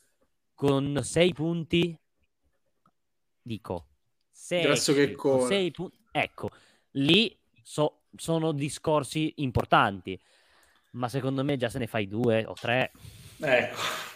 [0.53, 1.99] con sei punti,
[3.41, 3.87] dico,
[4.31, 6.49] se Grazie esci, che con sei punti, ecco,
[6.91, 10.17] lì so, sono discorsi importanti,
[10.91, 12.93] ma secondo me già se ne fai due o tre.
[13.37, 14.14] Ecco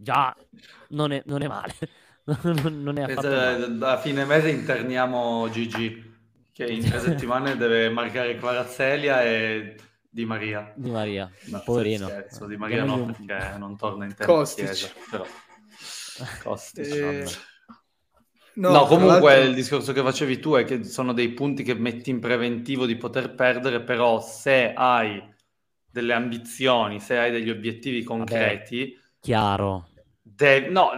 [0.00, 0.34] già
[0.90, 1.74] non è, non è male.
[2.44, 3.76] non è affatto male.
[3.76, 6.10] Da fine mese interniamo Gigi,
[6.52, 9.76] che in tre settimane deve marcare Quarazzelia e
[10.08, 10.72] Di Maria.
[10.76, 12.06] Di Maria, no, poverino.
[12.06, 13.06] Scherzo, Di Maria no, un...
[13.06, 14.64] perché non torna in tempo Kostic.
[14.66, 15.26] Chiesa, però...
[16.42, 17.24] Kostic, e...
[18.54, 22.10] No, no comunque il discorso che facevi tu è che sono dei punti che metti
[22.10, 25.30] in preventivo di poter perdere, però se hai
[25.90, 28.90] delle ambizioni, se hai degli obiettivi concreti...
[28.90, 29.88] Vabbè, chiaro.
[30.20, 30.90] Devi, no,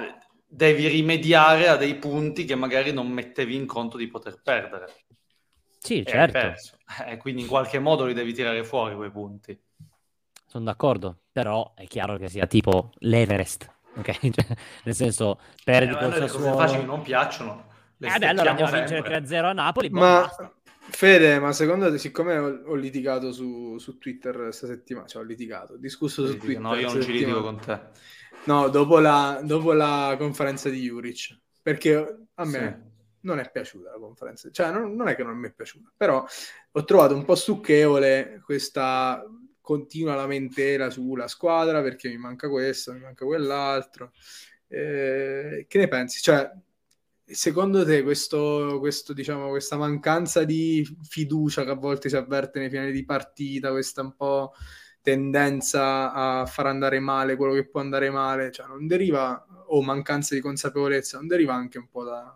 [0.45, 4.87] devi rimediare a dei punti che magari non mettevi in conto di poter perdere.
[5.79, 6.39] Sì, certo.
[6.39, 6.57] E
[7.13, 9.57] eh, quindi in qualche modo li devi tirare fuori quei punti.
[10.45, 14.19] Sono d'accordo, però è chiaro che sia tipo l'Everest ok?
[14.31, 16.45] Cioè, nel senso, perdi eh, col Sassuolo...
[16.45, 17.65] Le cose facili non piacciono.
[17.99, 20.29] Le eh beh, allora andiamo a vincere 3-0 a Napoli, ma...
[20.91, 25.25] Fede, ma secondo te, siccome ho, ho litigato su, su, Twitter questa settimana, cioè ho
[25.25, 26.61] litigato, ho discusso su Twitter.
[26.61, 27.81] No, io non ci litigo con te.
[28.45, 33.17] No, dopo la, dopo la conferenza di Juric, perché a me sì.
[33.21, 36.25] non è piaciuta la conferenza, cioè non, non, è che non mi è piaciuta, però
[36.73, 39.25] ho trovato un po' stucchevole questa
[39.65, 44.13] continua lamentela sulla squadra perché mi manca questo, mi manca quell'altro.
[44.69, 46.21] Eh, che ne pensi?
[46.21, 46.51] Cioè,
[47.27, 52.69] secondo te questo, questo, diciamo, questa mancanza di fiducia che a volte si avverte nei
[52.71, 54.53] finali di partita, questa un po'
[55.01, 60.35] tendenza a far andare male quello che può andare male, cioè non deriva, o mancanza
[60.35, 62.35] di consapevolezza, non deriva anche un po' da,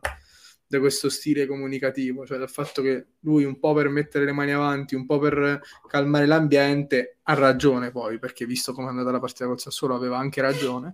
[0.66, 4.52] da questo stile comunicativo, cioè dal fatto che lui un po' per mettere le mani
[4.52, 9.20] avanti, un po' per calmare l'ambiente, ha ragione poi, perché visto come è andata la
[9.20, 10.92] partita col Sassuolo aveva anche ragione.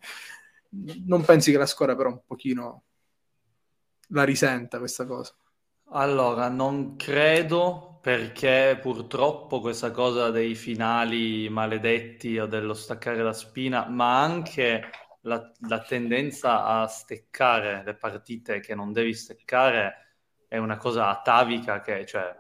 [1.07, 2.85] Non pensi che la squadra però un pochino
[4.09, 5.35] la risenta questa cosa?
[5.91, 13.89] Allora, non credo perché purtroppo questa cosa dei finali maledetti o dello staccare la spina,
[13.89, 14.91] ma anche
[15.23, 21.81] la, la, tendenza a steccare le partite che non devi steccare è una cosa atavica
[21.81, 22.37] che, cioè,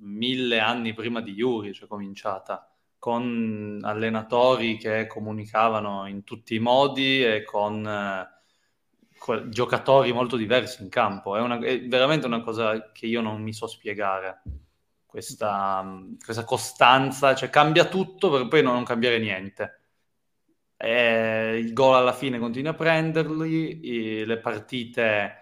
[0.00, 7.24] mille anni prima di Yuri è cominciata, con allenatori che comunicavano in tutti i modi
[7.24, 8.39] e con eh,
[9.48, 11.36] giocatori molto diversi in campo.
[11.36, 14.42] È, una, è, veramente una cosa che io non mi so spiegare.
[15.06, 15.84] Questa,
[16.24, 19.80] questa costanza, cioè cambia tutto per poi non cambiare niente
[20.82, 25.34] eh, il gol alla fine continui a prenderli, le partite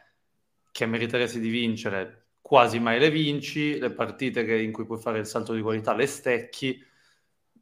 [0.72, 5.20] che meriteresti di vincere quasi mai le vinci, le partite che, in cui puoi fare
[5.20, 6.84] il salto di qualità le stecchi.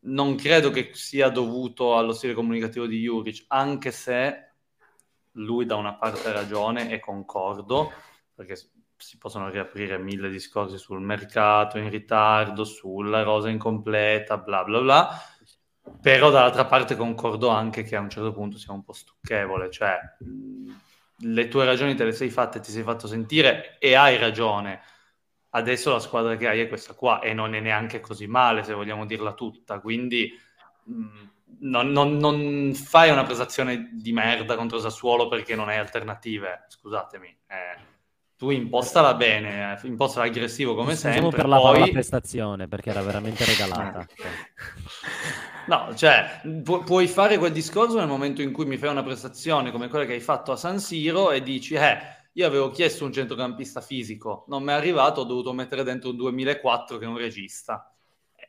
[0.08, 4.45] Non credo che sia dovuto allo stile comunicativo di Juric, anche se
[5.36, 7.92] lui da una parte ha ragione e concordo,
[8.34, 8.56] perché
[8.96, 15.20] si possono riaprire mille discorsi sul mercato in ritardo, sulla rosa incompleta, bla bla bla
[16.00, 19.98] però dall'altra parte concordo anche che a un certo punto sia un po' stucchevole, cioè
[21.18, 24.80] le tue ragioni te le sei fatte, ti sei fatto sentire e hai ragione.
[25.50, 28.74] Adesso la squadra che hai è questa qua e non è neanche così male se
[28.74, 30.30] vogliamo dirla tutta, quindi
[31.60, 37.26] non, non, non fai una prestazione di merda contro Sassuolo perché non hai alternative, scusatemi.
[37.46, 37.94] Eh,
[38.36, 41.30] tu impostala bene, eh, impostala aggressivo come sempre.
[41.30, 41.90] per la poi...
[41.90, 44.06] prestazione perché era veramente regalata.
[45.66, 49.72] No, cioè, pu- puoi fare quel discorso nel momento in cui mi fai una prestazione
[49.72, 51.98] come quella che hai fatto a San Siro e dici, eh,
[52.34, 56.16] io avevo chiesto un centrocampista fisico, non mi è arrivato, ho dovuto mettere dentro un
[56.16, 57.92] 2004 che è un regista.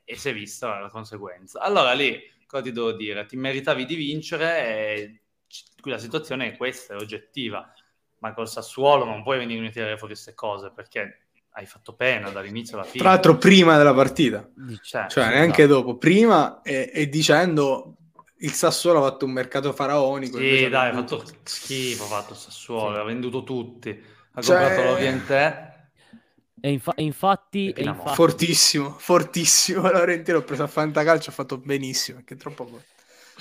[0.04, 1.60] E si è vista la conseguenza.
[1.60, 3.26] Allora lì, cosa ti devo dire?
[3.26, 5.22] Ti meritavi di vincere e
[5.84, 7.72] la situazione è questa, è oggettiva.
[8.20, 12.30] Ma col Sassuolo non puoi venirmi a tirare fuori queste cose perché hai fatto pena
[12.30, 13.04] dall'inizio alla fine.
[13.04, 14.48] Tra l'altro prima della partita,
[14.82, 15.74] cioè, cioè neanche no.
[15.74, 17.98] dopo, prima e, e, dicendo
[18.38, 20.38] il Sassuolo ha fatto un mercato faraonico.
[20.38, 23.02] Sì, dai, ha fatto schifo, ha fatto il Sassuolo, sì.
[23.02, 24.58] ha venduto tutti, ha cioè...
[24.58, 25.67] comprato l'Oriente.
[26.60, 28.16] E infa- infatti, e infatti...
[28.16, 29.90] Fortissimo, fortissimo.
[29.90, 32.84] Laurentino ho preso a Fantacalcio, ha fatto benissimo, perché è troppo buono.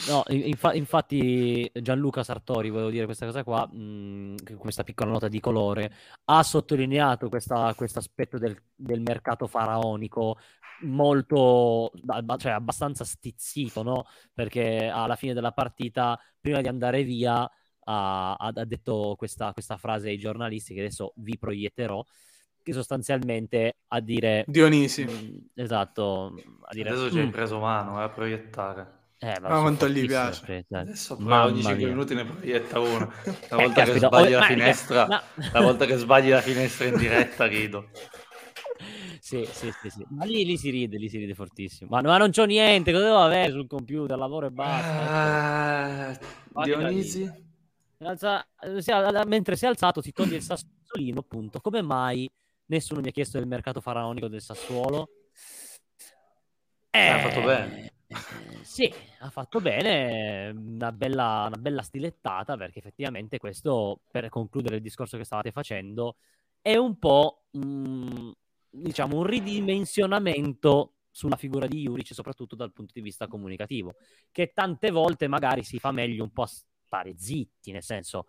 [0.08, 5.28] No, infa- infatti Gianluca Sartori, volevo dire questa cosa qua, mh, mm, questa piccola nota
[5.28, 5.90] di colore,
[6.24, 10.36] ha sottolineato questo aspetto del, del, mercato faraonico
[10.82, 11.90] molto,
[12.36, 14.04] cioè abbastanza stizzito, no?
[14.34, 17.50] Perché alla fine della partita, prima di andare via,
[17.88, 22.04] ha, ha detto questa, questa frase ai giornalisti che adesso vi proietterò,
[22.66, 24.44] che sostanzialmente a dire...
[24.48, 25.04] Dionisi.
[25.04, 26.34] Mh, mm, esatto.
[26.62, 27.30] A dire, adesso ci hai mm.
[27.30, 28.94] preso mano eh, a proiettare.
[29.18, 30.66] Eh, ma quanto gli piace.
[30.68, 31.86] Adesso ogni 5 mia.
[31.86, 33.12] minuti ne proietta uno.
[33.50, 35.20] La volta eh, che sbagli oh, la finestra, no.
[35.52, 37.88] la volta che sbagli la finestra in diretta rido.
[39.18, 40.06] Sì, sì, sì, sì.
[40.10, 41.90] Ma lì, lì, si ride, lì si ride fortissimo.
[41.90, 44.16] Ma, ma non c'ho niente, cosa devo avere sul computer?
[44.16, 46.16] Lavoro e basta.
[46.52, 47.28] Uh, Dionisi?
[47.98, 48.46] Alza,
[48.78, 48.92] si,
[49.26, 51.60] mentre si è alzato si toglie il sassolino, appunto.
[51.60, 52.30] Come mai
[52.66, 55.08] nessuno mi ha chiesto del mercato faraonico del Sassuolo?
[56.90, 57.90] Eh, ha fatto bene.
[58.62, 64.82] Sì, ha fatto bene, una bella, una bella stilettata perché effettivamente questo, per concludere il
[64.82, 66.16] discorso che stavate facendo,
[66.60, 68.30] è un po' mh,
[68.70, 73.94] diciamo un ridimensionamento sulla figura di Juric, soprattutto dal punto di vista comunicativo,
[74.30, 78.26] che tante volte magari si fa meglio un po' a stare zitti, nel senso,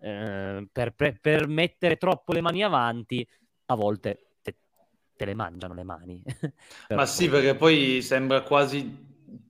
[0.00, 3.26] eh, per, per, per, mettere troppo le mani avanti,
[3.70, 4.56] a volte te,
[5.16, 6.22] te le mangiano le mani.
[6.94, 9.06] Ma sì, perché poi sembra quasi,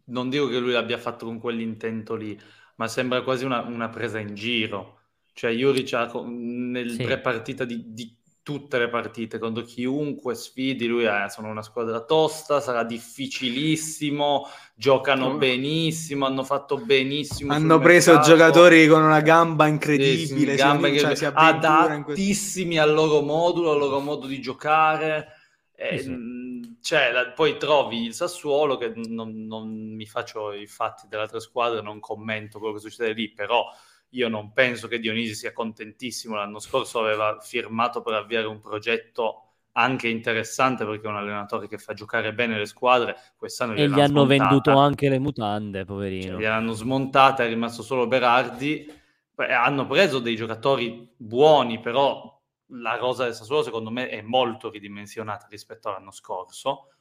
[0.06, 2.38] non dico che lui l'abbia fatto con quell'intento lì,
[2.76, 4.96] ma sembra quasi una, una presa in giro.
[5.32, 7.02] Cioè Juric ha, nel sì.
[7.04, 8.16] pre-partita di, di
[8.48, 10.86] tutte le partite contro chiunque sfidi.
[10.86, 14.48] Lui è, sono una squadra tosta, sarà difficilissimo.
[14.74, 17.52] Giocano benissimo, hanno fatto benissimo.
[17.52, 18.30] Hanno preso mercato.
[18.30, 21.26] giocatori con una gamba incredibile, sì, gamba cioè, che...
[21.26, 22.88] adattissimi questo...
[22.88, 25.26] al loro modulo, al loro modo di giocare.
[25.74, 26.78] E, sì.
[26.80, 31.40] cioè, la, poi trovi il Sassuolo che non, non mi faccio i fatti delle altre
[31.40, 33.66] squadre, non commento quello che succede lì, però
[34.10, 36.34] io non penso che Dionisi sia contentissimo.
[36.36, 39.42] L'anno scorso aveva firmato per avviare un progetto
[39.72, 43.16] anche interessante perché è un allenatore che fa giocare bene le squadre.
[43.36, 44.48] Quest'anno e gli hanno smontata.
[44.48, 46.32] venduto anche le mutande, poverino.
[46.32, 48.92] Cioè, gliel'hanno smontata, è rimasto solo Berardi.
[49.36, 52.36] Hanno preso dei giocatori buoni, però
[52.72, 56.92] la rosa del Sassuolo secondo me è molto ridimensionata rispetto all'anno scorso.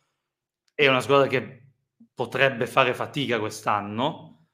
[0.75, 1.63] È una squadra che
[2.13, 4.49] potrebbe fare fatica quest'anno,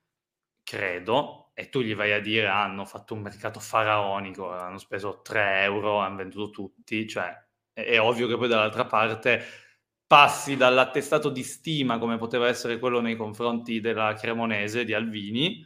[0.64, 5.22] credo, e tu gli vai a dire ah, hanno fatto un mercato faraonico, hanno speso
[5.22, 7.36] 3 euro, hanno venduto tutti, cioè
[7.72, 9.44] è, è ovvio che poi dall'altra parte
[10.06, 15.66] passi dall'attestato di stima come poteva essere quello nei confronti della Cremonese di Alvini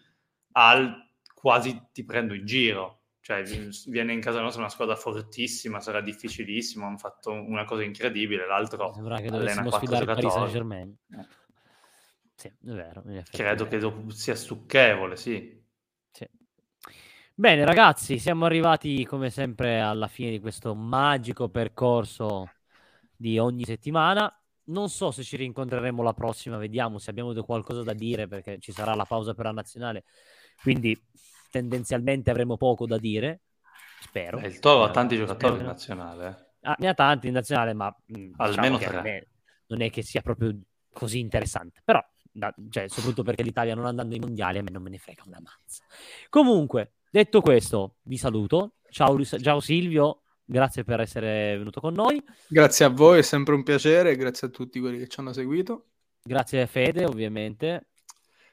[0.54, 2.96] al quasi ti prendo in giro.
[3.20, 3.44] Cioè,
[3.88, 8.94] viene in casa nostra una squadra fortissima, sarà difficilissimo, hanno fatto una cosa incredibile, l'altro
[8.94, 9.28] Sembra che
[9.70, 10.96] sfidare Paris Saint-Germain.
[11.12, 11.28] Eh.
[12.36, 13.04] Sì, è vero.
[13.30, 15.57] Credo che sia stucchevole, sì.
[17.40, 22.50] Bene, ragazzi, siamo arrivati come sempre alla fine di questo magico percorso
[23.16, 24.36] di ogni settimana.
[24.70, 28.72] Non so se ci rincontreremo la prossima, vediamo se abbiamo qualcosa da dire perché ci
[28.72, 30.04] sarà la pausa per la nazionale,
[30.64, 31.00] quindi
[31.52, 33.42] tendenzialmente avremo poco da dire.
[34.00, 34.40] Spero.
[34.40, 36.54] Eh, il Toro ha tanti giocatori in nazionale.
[36.62, 39.28] Ah, ne ha tanti in nazionale, ma mh, mm, almeno diciamo tre.
[39.68, 40.60] Non è che sia proprio
[40.92, 44.82] così interessante, però da, cioè, soprattutto perché l'Italia non andando ai mondiali a me non
[44.82, 45.84] me ne frega una mazza.
[46.30, 48.74] Comunque, Detto questo, vi saluto.
[48.90, 52.22] Ciao, ciao Silvio, grazie per essere venuto con noi.
[52.48, 55.86] Grazie a voi, è sempre un piacere, grazie a tutti quelli che ci hanno seguito.
[56.22, 57.88] Grazie a Fede, ovviamente.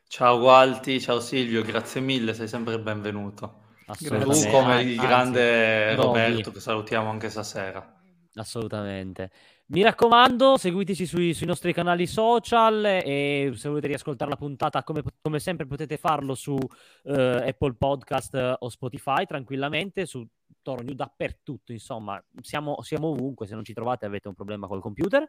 [0.06, 3.62] Ciao Gualti, ciao Silvio, grazie mille, sei sempre benvenuto.
[3.98, 8.00] Tu come il grande Anzi, Roberto, che salutiamo anche stasera.
[8.34, 9.30] Assolutamente.
[9.74, 15.02] Mi raccomando, seguiteci sui, sui, nostri canali social e se volete riascoltare la puntata, come,
[15.20, 20.24] come sempre, potete farlo su uh, Apple Podcast o Spotify tranquillamente, su
[20.62, 21.72] Toro New dappertutto.
[21.72, 23.48] Insomma, siamo, siamo, ovunque.
[23.48, 25.28] Se non ci trovate, avete un problema col computer.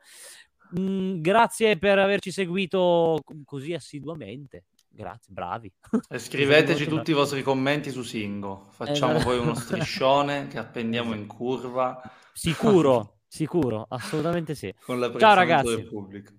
[0.79, 4.65] Mm, grazie per averci seguito così assiduamente.
[4.87, 5.73] Grazie, bravi.
[6.07, 8.67] E scriveteci tutti i vostri commenti su Singo.
[8.69, 11.99] Facciamo eh, poi uno striscione che appendiamo in curva.
[12.31, 13.09] Sicuro.
[13.27, 14.73] Sicuro, assolutamente sì.
[15.17, 15.75] ciao ragazzi.
[15.75, 16.31] Del pubblico.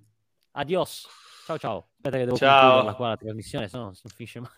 [0.53, 1.07] Adios.
[1.45, 1.89] Ciao ciao.
[1.97, 2.61] Aspetta che devo ciao.
[2.61, 4.51] concluderla qua la trasmissione, se no non finisce mai.